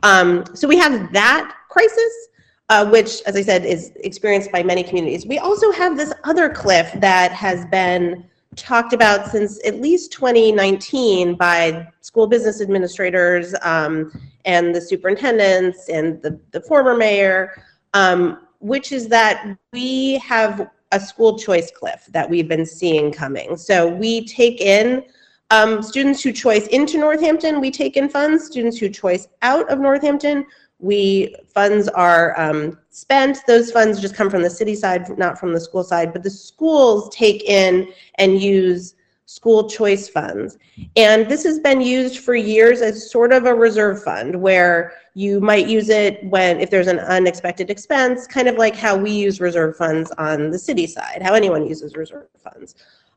Um, 0.02 0.44
so 0.54 0.68
we 0.68 0.78
have 0.78 1.12
that 1.12 1.54
crisis, 1.68 2.28
uh, 2.68 2.88
which, 2.88 3.22
as 3.22 3.36
I 3.36 3.42
said, 3.42 3.64
is 3.64 3.92
experienced 3.96 4.52
by 4.52 4.62
many 4.62 4.82
communities. 4.84 5.26
We 5.26 5.38
also 5.38 5.72
have 5.72 5.96
this 5.96 6.12
other 6.24 6.48
cliff 6.48 6.92
that 6.96 7.32
has 7.32 7.66
been 7.66 8.24
talked 8.56 8.92
about 8.92 9.30
since 9.30 9.64
at 9.64 9.80
least 9.80 10.12
2019 10.12 11.34
by 11.36 11.86
school 12.00 12.26
business 12.26 12.60
administrators 12.60 13.54
um, 13.62 14.12
and 14.44 14.74
the 14.74 14.80
superintendents 14.80 15.88
and 15.88 16.20
the, 16.22 16.38
the 16.50 16.60
former 16.62 16.96
mayor, 16.96 17.62
um, 17.94 18.46
which 18.58 18.92
is 18.92 19.08
that 19.08 19.56
we 19.72 20.18
have 20.18 20.68
a 20.92 20.98
school 20.98 21.38
choice 21.38 21.70
cliff 21.70 22.06
that 22.10 22.28
we've 22.28 22.48
been 22.48 22.66
seeing 22.66 23.12
coming. 23.12 23.56
So 23.56 23.88
we 23.88 24.26
take 24.26 24.60
in 24.60 25.04
um, 25.50 25.82
students 25.82 26.22
who 26.22 26.32
choice 26.32 26.66
into 26.68 26.98
Northampton, 26.98 27.60
we 27.60 27.70
take 27.70 27.96
in 27.96 28.08
funds. 28.08 28.46
Students 28.46 28.78
who 28.78 28.88
choice 28.88 29.26
out 29.42 29.68
of 29.70 29.80
Northampton, 29.80 30.46
we 30.80 31.34
funds 31.52 31.88
are 31.88 32.38
um, 32.40 32.78
spent. 32.90 33.38
Those 33.46 33.70
funds 33.70 34.00
just 34.00 34.14
come 34.14 34.30
from 34.30 34.42
the 34.42 34.50
city 34.50 34.74
side, 34.74 35.06
not 35.18 35.38
from 35.38 35.52
the 35.52 35.60
school 35.60 35.84
side. 35.84 36.12
But 36.12 36.22
the 36.22 36.30
schools 36.30 37.14
take 37.14 37.44
in 37.44 37.92
and 38.16 38.40
use 38.40 38.94
school 39.26 39.68
choice 39.68 40.08
funds. 40.08 40.58
And 40.96 41.28
this 41.28 41.44
has 41.44 41.60
been 41.60 41.80
used 41.80 42.18
for 42.18 42.34
years 42.34 42.80
as 42.80 43.10
sort 43.10 43.32
of 43.32 43.44
a 43.44 43.54
reserve 43.54 44.02
fund 44.02 44.34
where 44.34 44.94
you 45.14 45.40
might 45.40 45.68
use 45.68 45.88
it 45.88 46.24
when 46.24 46.58
if 46.58 46.68
there's 46.68 46.88
an 46.88 46.98
unexpected 46.98 47.70
expense, 47.70 48.26
kind 48.26 48.48
of 48.48 48.56
like 48.56 48.74
how 48.74 48.96
we 48.96 49.12
use 49.12 49.40
reserve 49.40 49.76
funds 49.76 50.10
on 50.18 50.50
the 50.50 50.58
city 50.58 50.86
side, 50.86 51.22
how 51.22 51.34
anyone 51.34 51.64
uses 51.64 51.94
reserve 51.94 52.26
funds. 52.42 52.74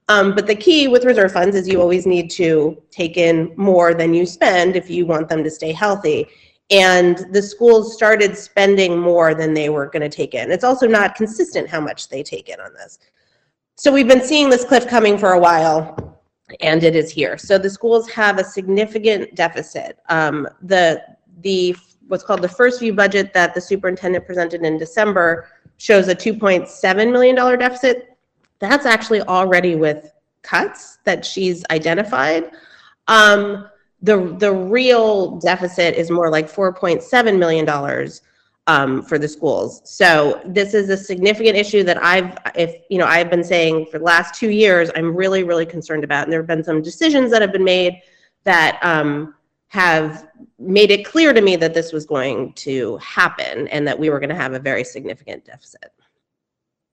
Um, 0.10 0.36
but 0.36 0.46
the 0.46 0.56
key 0.56 0.88
with 0.88 1.06
reserve 1.06 1.32
funds 1.32 1.56
is 1.56 1.68
you 1.68 1.82
always 1.82 2.06
need 2.06 2.30
to 2.32 2.80
take 2.92 3.18
in 3.18 3.52
more 3.56 3.96
than 3.96 4.14
you 4.14 4.26
spend 4.26 4.76
if 4.76 4.90
you 4.92 5.08
want 5.08 5.30
them 5.30 5.44
to 5.44 5.50
stay 5.50 5.72
healthy. 5.72 6.28
And 6.74 7.32
the 7.32 7.42
schools 7.42 7.94
started 7.94 8.36
spending 8.36 9.00
more 9.00 9.36
than 9.36 9.54
they 9.54 9.70
were 9.70 9.86
going 9.86 10.02
to 10.02 10.10
take 10.10 10.34
in. 10.34 10.52
It's 10.52 10.64
also 10.64 10.88
not 10.88 11.14
consistent 11.14 11.70
how 11.70 11.80
much 11.80 12.10
they 12.10 12.24
take 12.24 12.50
in 12.50 12.60
on 12.60 12.74
this. 12.74 12.98
So 13.76 13.92
we've 13.92 14.08
been 14.08 14.24
seeing 14.24 14.50
this 14.50 14.66
cliff 14.66 14.88
coming 14.88 15.16
for 15.16 15.34
a 15.34 15.40
while, 15.40 16.20
and 16.62 16.84
it 16.84 16.96
is 16.96 17.12
here. 17.12 17.38
So 17.38 17.60
the 17.60 17.70
schools 17.70 18.10
have 18.10 18.40
a 18.40 18.44
significant 18.44 19.36
deficit. 19.36 20.00
Um, 20.10 20.50
the 20.64 21.04
the 21.42 21.76
what's 22.08 22.24
called 22.24 22.42
the 22.42 22.50
first 22.50 22.80
view 22.80 22.94
budget 22.94 23.34
that 23.36 23.54
the 23.54 23.62
superintendent 23.62 24.26
presented 24.26 24.64
in 24.64 24.80
December 24.80 25.48
shows 25.78 26.08
a 26.08 26.16
2.7 26.16 27.12
million 27.12 27.36
dollar 27.36 27.56
deficit. 27.56 28.18
That's 28.58 28.88
actually 28.88 29.22
already 29.22 29.76
with 29.76 30.12
cuts 30.42 30.98
that 31.04 31.24
she's 31.24 31.64
identified. 31.70 32.52
Um, 33.08 33.70
the 34.04 34.36
the 34.38 34.52
real 34.52 35.38
deficit 35.40 35.96
is 35.96 36.12
more 36.12 36.30
like 36.30 36.52
4.7 36.52 37.40
million 37.40 37.66
dollars 37.66 38.22
um, 38.68 39.02
for 39.02 39.18
the 39.18 39.28
schools. 39.28 39.82
So 39.84 40.42
this 40.46 40.74
is 40.74 40.90
a 40.90 40.98
significant 40.98 41.58
issue 41.58 41.84
that 41.84 42.02
I've, 42.02 42.38
if 42.56 42.76
you 42.90 42.98
know, 42.98 43.06
I've 43.06 43.30
been 43.30 43.44
saying 43.44 43.88
for 43.88 44.00
the 44.00 44.06
last 44.06 44.36
two 44.36 44.52
years, 44.52 44.90
I'm 44.96 45.16
really, 45.16 45.44
really 45.44 45.66
concerned 45.66 46.04
about. 46.04 46.24
And 46.24 46.32
there 46.32 46.40
have 46.40 46.48
been 46.48 46.64
some 46.64 46.82
decisions 46.82 47.32
that 47.32 47.42
have 47.42 47.52
been 47.52 47.64
made 47.64 48.02
that 48.46 48.80
um, 48.82 49.36
have 49.68 50.28
made 50.60 50.92
it 50.92 51.06
clear 51.06 51.34
to 51.34 51.42
me 51.42 51.56
that 51.58 51.74
this 51.74 51.92
was 51.92 52.06
going 52.06 52.54
to 52.54 52.98
happen 52.98 53.68
and 53.70 53.88
that 53.88 53.98
we 53.98 54.10
were 54.10 54.20
going 54.20 54.30
to 54.30 54.36
have 54.36 54.54
a 54.54 54.60
very 54.60 54.84
significant 54.84 55.44
deficit. 55.44 55.92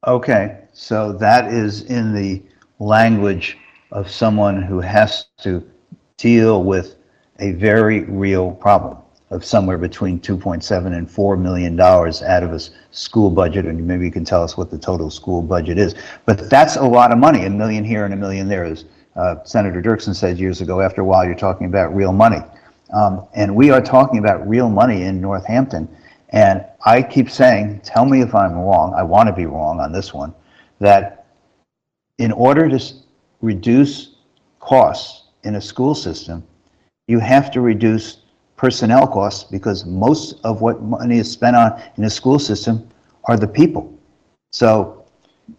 Okay, 0.06 0.62
so 0.72 1.12
that 1.12 1.52
is 1.52 1.82
in 1.82 2.14
the 2.14 2.42
language 2.78 3.58
of 3.92 4.10
someone 4.10 4.62
who 4.62 4.80
has 4.80 5.26
to 5.42 5.68
deal 6.16 6.64
with 6.64 6.96
a 7.40 7.52
very 7.52 8.04
real 8.04 8.52
problem 8.52 8.98
of 9.30 9.44
somewhere 9.44 9.78
between 9.78 10.18
2.7 10.20 10.86
and 10.96 11.10
4 11.10 11.36
million 11.36 11.76
dollars 11.76 12.22
out 12.22 12.42
of 12.42 12.52
a 12.52 12.60
school 12.90 13.30
budget, 13.30 13.64
and 13.64 13.86
maybe 13.86 14.04
you 14.04 14.10
can 14.10 14.24
tell 14.24 14.42
us 14.42 14.56
what 14.56 14.70
the 14.70 14.78
total 14.78 15.08
school 15.08 15.40
budget 15.40 15.78
is. 15.78 15.94
But 16.26 16.50
that's 16.50 16.76
a 16.76 16.82
lot 16.82 17.12
of 17.12 17.18
money, 17.18 17.44
a 17.44 17.50
million 17.50 17.84
here 17.84 18.04
and 18.04 18.12
a 18.12 18.16
million 18.16 18.48
there, 18.48 18.64
as 18.64 18.84
uh, 19.16 19.36
Senator 19.44 19.80
Dirksen 19.80 20.14
said 20.14 20.38
years 20.38 20.60
ago. 20.60 20.80
After 20.80 21.00
a 21.00 21.04
while, 21.04 21.24
you're 21.24 21.34
talking 21.34 21.66
about 21.66 21.94
real 21.94 22.12
money. 22.12 22.38
Um, 22.92 23.26
And 23.34 23.54
we 23.54 23.70
are 23.70 23.80
talking 23.80 24.18
about 24.18 24.48
real 24.48 24.68
money 24.68 25.02
in 25.02 25.20
Northampton. 25.20 25.88
And 26.30 26.64
I 26.84 27.02
keep 27.02 27.30
saying, 27.30 27.80
tell 27.84 28.04
me 28.04 28.20
if 28.22 28.34
I'm 28.34 28.54
wrong, 28.54 28.94
I 28.94 29.02
want 29.02 29.28
to 29.28 29.32
be 29.32 29.46
wrong 29.46 29.80
on 29.80 29.92
this 29.92 30.12
one, 30.12 30.34
that 30.80 31.26
in 32.18 32.32
order 32.32 32.68
to 32.68 32.94
reduce 33.42 34.16
costs 34.58 35.28
in 35.44 35.54
a 35.56 35.60
school 35.60 35.94
system, 35.94 36.44
you 37.10 37.18
have 37.18 37.50
to 37.50 37.60
reduce 37.60 38.18
personnel 38.56 39.06
costs 39.06 39.42
because 39.42 39.84
most 39.84 40.36
of 40.44 40.60
what 40.60 40.80
money 40.80 41.18
is 41.18 41.28
spent 41.28 41.56
on 41.56 41.82
in 41.96 42.04
a 42.04 42.10
school 42.10 42.38
system 42.38 42.88
are 43.24 43.36
the 43.36 43.48
people. 43.48 43.92
So 44.52 45.04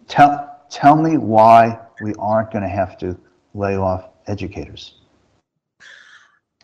tell, 0.08 0.62
tell 0.70 0.96
me 0.96 1.18
why 1.18 1.78
we 2.00 2.14
aren't 2.18 2.50
going 2.52 2.62
to 2.62 2.70
have 2.70 2.96
to 2.98 3.18
lay 3.52 3.76
off 3.76 4.08
educators. 4.28 4.94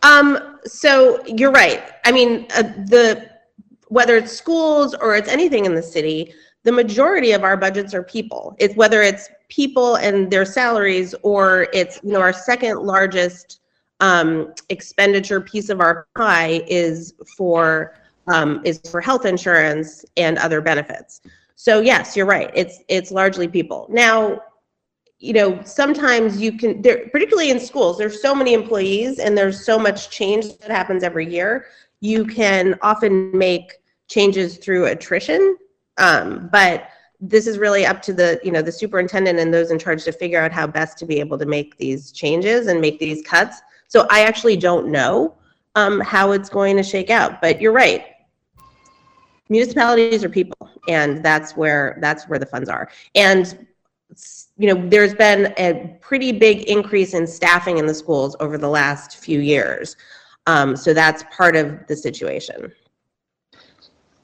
Um, 0.01 0.59
so 0.65 1.23
you're 1.25 1.51
right. 1.51 1.83
I 2.05 2.11
mean, 2.11 2.47
uh, 2.55 2.63
the 2.63 3.29
whether 3.89 4.15
it's 4.17 4.31
schools 4.31 4.95
or 4.95 5.15
it's 5.15 5.29
anything 5.29 5.65
in 5.65 5.75
the 5.75 5.83
city, 5.83 6.33
the 6.63 6.71
majority 6.71 7.31
of 7.33 7.43
our 7.43 7.57
budgets 7.57 7.93
are 7.93 8.03
people. 8.03 8.55
It's 8.59 8.75
whether 8.75 9.01
it's 9.01 9.29
people 9.49 9.95
and 9.95 10.31
their 10.31 10.45
salaries 10.45 11.13
or 11.21 11.67
it's 11.73 11.99
you 12.03 12.11
know 12.13 12.21
our 12.21 12.33
second 12.33 12.79
largest 12.79 13.58
um, 13.99 14.53
expenditure 14.69 15.41
piece 15.41 15.69
of 15.69 15.81
our 15.81 16.07
pie 16.15 16.61
is 16.67 17.13
for 17.37 17.95
um, 18.27 18.61
is 18.63 18.79
for 18.89 19.01
health 19.01 19.25
insurance 19.25 20.05
and 20.15 20.37
other 20.37 20.61
benefits. 20.61 21.21
So 21.55 21.81
yes, 21.81 22.15
you're 22.15 22.25
right. 22.25 22.51
It's 22.55 22.79
it's 22.87 23.11
largely 23.11 23.47
people. 23.47 23.87
Now, 23.89 24.41
you 25.19 25.33
know, 25.33 25.61
sometimes 25.63 26.39
you 26.39 26.57
can 26.57 26.81
there 26.81 27.09
particularly 27.11 27.51
in 27.51 27.59
schools, 27.59 27.97
there's 27.97 28.21
so 28.21 28.33
many 28.33 28.53
employees 28.53 29.19
and 29.19 29.37
there's 29.37 29.65
so 29.65 29.77
much 29.77 30.09
change 30.09 30.57
that 30.59 30.71
happens 30.71 31.03
every 31.03 31.29
year. 31.29 31.65
You 31.99 32.25
can 32.25 32.79
often 32.81 33.37
make 33.37 33.73
changes 34.07 34.57
through 34.57 34.85
attrition. 34.85 35.57
Um, 35.97 36.49
but 36.51 36.89
this 37.19 37.47
is 37.47 37.57
really 37.57 37.85
up 37.85 38.01
to 38.03 38.13
the, 38.13 38.39
you 38.43 38.51
know, 38.51 38.61
the 38.61 38.71
superintendent 38.71 39.39
and 39.39 39.53
those 39.53 39.71
in 39.71 39.79
charge 39.79 40.05
to 40.05 40.11
figure 40.11 40.39
out 40.39 40.51
how 40.53 40.65
best 40.65 40.97
to 40.99 41.05
be 41.05 41.19
able 41.19 41.37
to 41.37 41.45
make 41.45 41.77
these 41.77 42.11
changes 42.11 42.67
and 42.67 42.79
make 42.79 42.99
these 42.99 43.21
cuts. 43.21 43.61
So 43.89 44.07
I 44.09 44.21
actually 44.21 44.55
don't 44.55 44.87
know 44.87 45.35
um, 45.75 45.99
how 45.99 46.31
it's 46.31 46.47
going 46.47 46.77
to 46.77 46.83
shake 46.83 47.09
out, 47.09 47.41
but 47.41 47.59
you're 47.59 47.73
right. 47.73 48.05
Municipalities 49.49 50.23
are 50.23 50.29
people, 50.29 50.69
and 50.87 51.23
that's 51.25 51.57
where 51.57 51.97
that's 51.99 52.27
where 52.29 52.37
the 52.37 52.45
funds 52.45 52.69
are. 52.69 52.89
And 53.15 53.67
you 54.57 54.73
know, 54.73 54.89
there's 54.89 55.15
been 55.15 55.53
a 55.57 55.97
pretty 56.01 56.31
big 56.31 56.61
increase 56.63 57.13
in 57.13 57.25
staffing 57.25 57.79
in 57.79 57.87
the 57.87 57.93
schools 57.93 58.35
over 58.39 58.57
the 58.57 58.69
last 58.69 59.17
few 59.17 59.39
years. 59.39 59.95
Um, 60.45 60.75
so 60.75 60.93
that's 60.93 61.23
part 61.35 61.55
of 61.55 61.85
the 61.87 61.95
situation. 61.95 62.71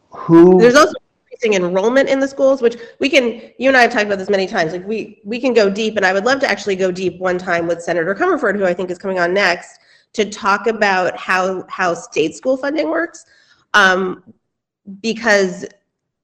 Who, 0.09 0.59
There's 0.59 0.75
also 0.75 0.93
increasing 1.35 1.61
enrollment 1.61 2.09
in 2.09 2.19
the 2.19 2.27
schools, 2.27 2.61
which 2.61 2.77
we 2.99 3.09
can, 3.09 3.41
you 3.57 3.67
and 3.67 3.77
I 3.77 3.81
have 3.81 3.91
talked 3.91 4.05
about 4.05 4.19
this 4.19 4.29
many 4.29 4.47
times, 4.47 4.71
like 4.71 4.87
we, 4.87 5.21
we 5.23 5.39
can 5.39 5.53
go 5.53 5.69
deep, 5.69 5.97
and 5.97 6.05
I 6.05 6.13
would 6.13 6.25
love 6.25 6.39
to 6.41 6.49
actually 6.49 6.75
go 6.75 6.91
deep 6.91 7.19
one 7.19 7.37
time 7.37 7.67
with 7.67 7.81
Senator 7.81 8.15
Comerford, 8.15 8.55
who 8.55 8.65
I 8.65 8.73
think 8.73 8.89
is 8.89 8.97
coming 8.97 9.19
on 9.19 9.33
next, 9.33 9.79
to 10.13 10.29
talk 10.29 10.67
about 10.67 11.17
how, 11.17 11.65
how 11.69 11.93
state 11.93 12.35
school 12.35 12.57
funding 12.57 12.89
works. 12.89 13.25
Um, 13.73 14.23
because 15.01 15.65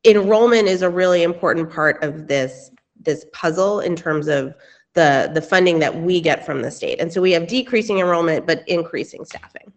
enrollment 0.05 0.67
is 0.67 0.81
a 0.81 0.89
really 0.89 1.23
important 1.23 1.69
part 1.69 2.01
of 2.03 2.27
this, 2.27 2.71
this 2.99 3.25
puzzle 3.33 3.81
in 3.81 3.95
terms 3.95 4.27
of 4.27 4.55
the, 4.93 5.31
the 5.33 5.41
funding 5.41 5.79
that 5.79 5.95
we 5.95 6.21
get 6.21 6.45
from 6.45 6.61
the 6.61 6.71
state. 6.71 6.99
And 6.99 7.11
so 7.11 7.21
we 7.21 7.31
have 7.31 7.47
decreasing 7.47 7.99
enrollment, 7.99 8.45
but 8.45 8.63
increasing 8.67 9.25
staffing. 9.25 9.73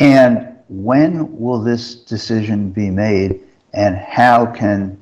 and 0.00 0.52
when 0.68 1.38
will 1.38 1.60
this 1.60 1.96
decision 1.96 2.70
be 2.70 2.88
made? 2.88 3.40
And 3.74 3.96
how 3.96 4.46
can 4.46 4.98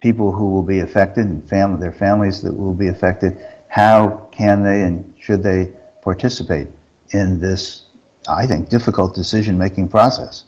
people 0.00 0.32
who 0.32 0.50
will 0.50 0.62
be 0.62 0.80
affected 0.80 1.26
and 1.26 1.82
their 1.82 1.92
families 1.92 2.40
that 2.42 2.52
will 2.52 2.74
be 2.74 2.88
affected, 2.88 3.44
how 3.68 4.28
can 4.30 4.62
they 4.62 4.82
and 4.82 5.14
should 5.18 5.42
they 5.42 5.72
participate 6.02 6.68
in 7.10 7.40
this, 7.40 7.86
I 8.28 8.46
think, 8.46 8.68
difficult 8.68 9.14
decision-making 9.14 9.88
process? 9.88 10.44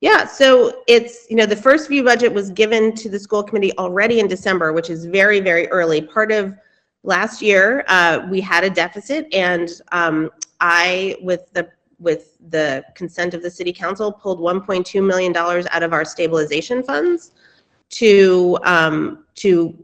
Yeah, 0.00 0.26
so 0.26 0.82
it's, 0.86 1.26
you 1.28 1.36
know, 1.36 1.46
the 1.46 1.56
first 1.56 1.88
view 1.88 2.04
budget 2.04 2.32
was 2.32 2.50
given 2.50 2.94
to 2.96 3.08
the 3.08 3.18
school 3.18 3.42
committee 3.42 3.76
already 3.78 4.20
in 4.20 4.28
December, 4.28 4.72
which 4.72 4.90
is 4.90 5.06
very, 5.06 5.40
very 5.40 5.66
early. 5.68 6.02
Part 6.02 6.30
of 6.30 6.54
last 7.02 7.42
year, 7.42 7.84
uh, 7.88 8.26
we 8.30 8.40
had 8.40 8.64
a 8.64 8.70
deficit 8.70 9.32
and 9.32 9.68
um, 9.90 10.30
I, 10.60 11.16
with 11.20 11.52
the, 11.52 11.68
with 11.98 12.36
the 12.50 12.84
consent 12.94 13.34
of 13.34 13.42
the 13.42 13.50
city 13.50 13.72
council, 13.72 14.12
pulled 14.12 14.38
$1.2 14.38 15.06
million 15.06 15.36
out 15.36 15.82
of 15.82 15.92
our 15.92 16.04
stabilization 16.04 16.82
funds 16.82 17.32
to, 17.90 18.58
um, 18.62 19.24
to 19.34 19.76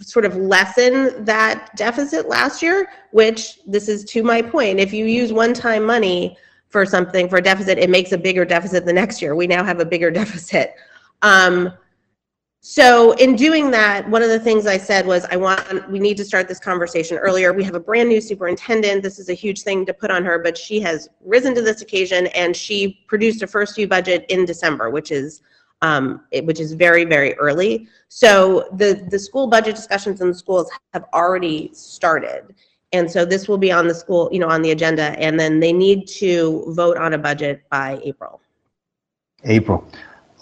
sort 0.00 0.24
of 0.24 0.36
lessen 0.36 1.24
that 1.24 1.70
deficit 1.76 2.28
last 2.28 2.62
year, 2.62 2.88
which 3.10 3.60
this 3.66 3.88
is 3.88 4.04
to 4.04 4.22
my 4.22 4.40
point, 4.40 4.78
if 4.78 4.92
you 4.92 5.06
use 5.06 5.32
one-time 5.32 5.84
money 5.84 6.36
for 6.68 6.86
something, 6.86 7.28
for 7.28 7.38
a 7.38 7.42
deficit, 7.42 7.78
it 7.78 7.90
makes 7.90 8.12
a 8.12 8.18
bigger 8.18 8.44
deficit 8.44 8.86
the 8.86 8.92
next 8.92 9.20
year. 9.20 9.34
We 9.34 9.46
now 9.46 9.64
have 9.64 9.80
a 9.80 9.84
bigger 9.84 10.10
deficit. 10.20 10.74
Um, 11.22 11.72
so 12.62 13.12
in 13.12 13.36
doing 13.36 13.70
that, 13.70 14.06
one 14.10 14.22
of 14.22 14.28
the 14.28 14.38
things 14.38 14.66
I 14.66 14.76
said 14.76 15.06
was, 15.06 15.24
I 15.30 15.36
want, 15.36 15.90
we 15.90 15.98
need 15.98 16.18
to 16.18 16.24
start 16.24 16.46
this 16.46 16.60
conversation 16.60 17.16
earlier. 17.16 17.54
We 17.54 17.64
have 17.64 17.74
a 17.74 17.80
brand 17.80 18.10
new 18.10 18.20
superintendent. 18.20 19.02
This 19.02 19.18
is 19.18 19.30
a 19.30 19.34
huge 19.34 19.62
thing 19.62 19.86
to 19.86 19.94
put 19.94 20.10
on 20.10 20.24
her, 20.26 20.38
but 20.38 20.58
she 20.58 20.78
has 20.80 21.08
risen 21.24 21.54
to 21.54 21.62
this 21.62 21.80
occasion 21.80 22.26
and 22.28 22.54
she 22.54 23.02
produced 23.08 23.42
a 23.42 23.46
first 23.46 23.76
view 23.76 23.88
budget 23.88 24.26
in 24.28 24.44
December, 24.44 24.90
which 24.90 25.10
is, 25.10 25.40
um, 25.80 26.26
it- 26.32 26.44
which 26.44 26.60
is 26.60 26.74
very, 26.74 27.04
very 27.04 27.32
early. 27.38 27.88
So 28.08 28.68
the, 28.76 29.06
the 29.08 29.18
school 29.18 29.46
budget 29.46 29.74
discussions 29.74 30.20
in 30.20 30.28
the 30.28 30.34
schools 30.34 30.70
have 30.92 31.06
already 31.14 31.70
started. 31.72 32.54
And 32.92 33.10
so 33.10 33.24
this 33.24 33.48
will 33.48 33.56
be 33.56 33.72
on 33.72 33.88
the 33.88 33.94
school, 33.94 34.28
you 34.32 34.38
know, 34.38 34.48
on 34.48 34.60
the 34.60 34.72
agenda, 34.72 35.18
and 35.18 35.40
then 35.40 35.60
they 35.60 35.72
need 35.72 36.06
to 36.18 36.64
vote 36.74 36.98
on 36.98 37.14
a 37.14 37.18
budget 37.18 37.62
by 37.70 38.00
April. 38.02 38.40
April. 39.44 39.86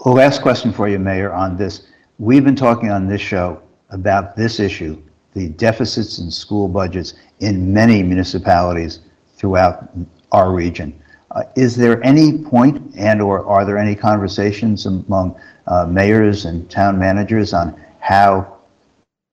Last 0.05 0.43
question 0.43 0.73
for 0.73 0.89
you, 0.89 0.99
Mayor, 0.99 1.33
on 1.33 1.57
this. 1.57 1.87
We've 2.19 2.45
been 2.45 2.57
talking 2.57 2.91
on 2.91 3.07
this 3.07 3.21
show 3.21 3.63
about 3.91 4.37
this 4.37 4.59
issue, 4.59 5.01
the 5.35 5.51
deficits 5.51 6.19
in 6.19 6.31
school 6.31 6.69
budgets 6.69 7.15
in 7.41 7.73
many 7.73 8.03
municipalities 8.03 9.01
throughout 9.37 9.89
our 10.33 10.53
region. 10.53 11.01
Uh, 11.31 11.45
Is 11.55 11.77
there 11.77 12.03
any 12.05 12.39
point 12.39 12.95
and/or 12.97 13.47
are 13.47 13.65
there 13.65 13.79
any 13.79 13.95
conversations 13.95 14.87
among 14.87 15.39
uh, 15.69 15.87
mayors 15.87 16.45
and 16.45 16.69
town 16.71 16.99
managers 16.99 17.53
on 17.53 17.79
how 18.01 18.59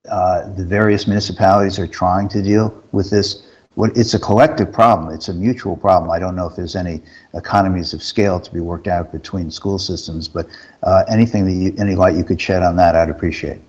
uh, 0.10 0.54
the 0.54 0.64
various 0.64 1.08
municipalities 1.08 1.80
are 1.80 1.88
trying 1.88 2.30
to 2.30 2.42
deal 2.42 2.84
with 2.92 3.10
this. 3.10 3.45
What, 3.76 3.96
it's 3.98 4.14
a 4.14 4.20
collective 4.20 4.72
problem. 4.72 5.14
It's 5.14 5.28
a 5.28 5.34
mutual 5.34 5.76
problem. 5.76 6.10
I 6.10 6.18
don't 6.18 6.36
know 6.36 6.48
if 6.48 6.56
there's 6.56 6.76
any 6.78 7.02
economies 7.34 7.94
of 7.94 8.02
scale 8.02 8.40
to 8.40 8.54
be 8.54 8.62
worked 8.62 8.88
out 8.88 9.12
between 9.12 9.52
school 9.52 9.78
systems, 9.78 10.28
but 10.30 10.48
uh, 10.84 11.04
anything 11.10 11.46
that 11.46 11.52
you, 11.52 11.76
any 11.78 11.94
light 11.94 12.16
you 12.16 12.24
could 12.24 12.40
shed 12.40 12.64
on 12.64 12.78
that, 12.78 12.96
I'd 12.96 13.10
appreciate. 13.10 13.60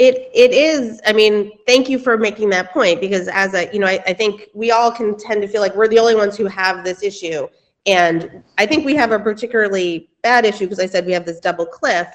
It, 0.00 0.30
it 0.34 0.52
is, 0.52 1.00
I 1.06 1.12
mean, 1.12 1.52
thank 1.66 1.88
you 1.88 1.98
for 1.98 2.16
making 2.16 2.50
that 2.50 2.72
point, 2.72 3.00
because 3.00 3.28
as 3.28 3.54
a, 3.54 3.70
you 3.72 3.78
know, 3.78 3.86
I, 3.86 4.00
I 4.06 4.12
think 4.12 4.48
we 4.54 4.70
all 4.72 4.90
can 4.90 5.16
tend 5.16 5.42
to 5.42 5.48
feel 5.48 5.60
like 5.60 5.76
we're 5.76 5.88
the 5.88 5.98
only 5.98 6.14
ones 6.16 6.36
who 6.36 6.46
have 6.46 6.84
this 6.84 7.02
issue. 7.02 7.46
And 7.86 8.42
I 8.58 8.66
think 8.66 8.84
we 8.84 8.96
have 8.96 9.12
a 9.12 9.18
particularly 9.18 10.08
bad 10.22 10.44
issue, 10.44 10.64
because 10.64 10.80
I 10.80 10.86
said 10.86 11.06
we 11.06 11.12
have 11.12 11.26
this 11.26 11.38
double 11.38 11.66
cliff, 11.66 12.08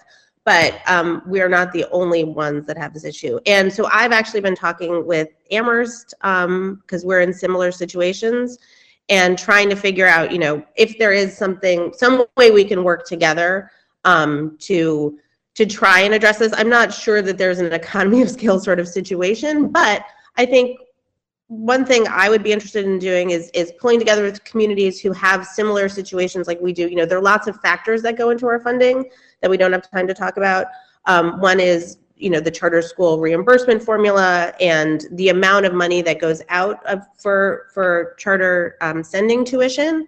but 0.45 0.79
um, 0.88 1.23
we 1.27 1.41
are 1.41 1.49
not 1.49 1.73
the 1.73 1.86
only 1.91 2.23
ones 2.23 2.65
that 2.67 2.77
have 2.77 2.93
this 2.93 3.03
issue. 3.03 3.39
And 3.45 3.73
so 3.73 3.88
I've 3.91 4.12
actually 4.12 4.41
been 4.41 4.55
talking 4.55 5.05
with 5.05 5.29
Amherst, 5.51 6.13
because 6.21 7.03
we're 7.03 7.21
in 7.21 7.34
similar 7.34 7.71
situations, 7.71 8.60
and 9.10 9.38
trying 9.38 9.69
to 9.69 9.75
figure 9.75 10.08
out, 10.08 10.31
you 10.31 10.39
know, 10.39 10.63
if 10.75 10.97
there 10.97 11.13
is 11.13 11.36
something, 11.38 11.93
some 11.93 12.25
way 12.38 12.51
we 12.51 12.63
can 12.63 12.84
work 12.84 13.05
together 13.05 13.71
um, 14.05 14.55
to 14.62 15.19
to 15.55 15.65
try 15.65 16.01
and 16.01 16.13
address 16.13 16.38
this. 16.39 16.53
I'm 16.58 16.69
not 16.69 16.93
sure 16.93 17.21
that 17.21 17.38
there's 17.38 17.60
an 17.60 17.71
economy 17.71 18.21
of 18.21 18.29
scale 18.29 18.60
sort 18.60 18.77
of 18.77 18.89
situation, 18.89 19.69
but 19.69 20.03
I 20.36 20.45
think 20.45 20.79
one 21.47 21.86
thing 21.86 22.08
I 22.08 22.29
would 22.29 22.41
be 22.41 22.51
interested 22.51 22.86
in 22.86 22.97
doing 22.97 23.29
is 23.29 23.49
is 23.53 23.71
pulling 23.79 23.99
together 23.99 24.23
with 24.23 24.43
communities 24.43 24.99
who 24.99 25.12
have 25.12 25.45
similar 25.45 25.88
situations 25.88 26.47
like 26.47 26.60
we 26.60 26.73
do. 26.73 26.88
You 26.88 26.95
know, 26.95 27.05
there 27.05 27.17
are 27.17 27.23
lots 27.23 27.47
of 27.47 27.60
factors 27.62 28.01
that 28.01 28.17
go 28.17 28.31
into 28.31 28.47
our 28.47 28.60
funding 28.60 29.10
that 29.41 29.49
we 29.49 29.58
don't 29.58 29.71
have 29.71 29.89
time 29.89 30.08
to 30.08 30.13
talk 30.13 30.38
about. 30.38 30.67
Um, 31.05 31.39
one 31.39 31.60
is 31.60 31.97
you 32.15 32.29
know 32.29 32.39
the 32.39 32.49
charter 32.49 32.81
school 32.81 33.19
reimbursement 33.19 33.84
formula 33.84 34.53
and 34.60 35.05
the 35.12 35.29
amount 35.29 35.65
of 35.65 35.73
money 35.73 36.01
that 36.01 36.19
goes 36.19 36.41
out 36.49 36.84
of, 36.86 37.05
for 37.17 37.67
for 37.73 38.15
charter 38.17 38.77
um, 38.81 39.03
sending 39.03 39.45
tuition 39.45 40.08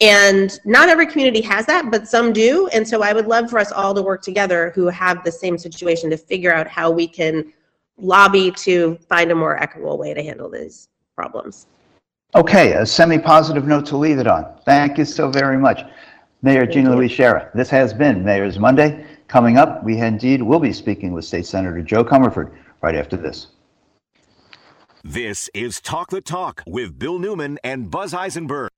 and 0.00 0.58
not 0.64 0.88
every 0.88 1.06
community 1.06 1.40
has 1.42 1.66
that, 1.66 1.90
but 1.90 2.08
some 2.08 2.32
do. 2.32 2.66
And 2.72 2.86
so 2.86 3.02
I 3.02 3.12
would 3.12 3.26
love 3.26 3.48
for 3.48 3.60
us 3.60 3.70
all 3.70 3.94
to 3.94 4.02
work 4.02 4.22
together 4.22 4.72
who 4.74 4.88
have 4.88 5.22
the 5.22 5.30
same 5.30 5.56
situation 5.56 6.10
to 6.10 6.16
figure 6.16 6.52
out 6.52 6.66
how 6.66 6.90
we 6.90 7.06
can 7.06 7.52
lobby 7.98 8.50
to 8.50 8.98
find 9.08 9.30
a 9.30 9.34
more 9.34 9.60
equitable 9.62 9.98
way 9.98 10.14
to 10.14 10.22
handle 10.22 10.50
these 10.50 10.88
problems. 11.16 11.66
Okay, 12.34 12.72
a 12.72 12.84
semi-positive 12.84 13.66
note 13.66 13.86
to 13.86 13.96
leave 13.96 14.18
it 14.18 14.26
on. 14.26 14.46
Thank 14.64 14.98
you 14.98 15.04
so 15.04 15.30
very 15.30 15.56
much. 15.56 15.82
Mayor 16.42 16.66
Gina 16.66 16.90
you. 16.90 16.96
Louise 16.96 17.12
Sciarra, 17.12 17.52
this 17.54 17.70
has 17.70 17.94
been 17.94 18.24
Mayor's 18.24 18.58
Monday. 18.58 19.06
Coming 19.28 19.56
up, 19.56 19.82
we 19.84 19.98
indeed 19.98 20.42
will 20.42 20.60
be 20.60 20.72
speaking 20.72 21.12
with 21.12 21.24
State 21.24 21.46
Senator 21.46 21.80
Jo 21.80 22.04
Comerford 22.04 22.54
right 22.82 22.94
after 22.94 23.16
this. 23.16 23.48
This 25.02 25.48
is 25.54 25.80
Talk 25.80 26.10
the 26.10 26.20
Talk 26.20 26.62
with 26.66 26.98
Bill 26.98 27.18
Newman 27.18 27.58
and 27.62 27.90
Buzz 27.90 28.12
Eisenberg. 28.12 28.70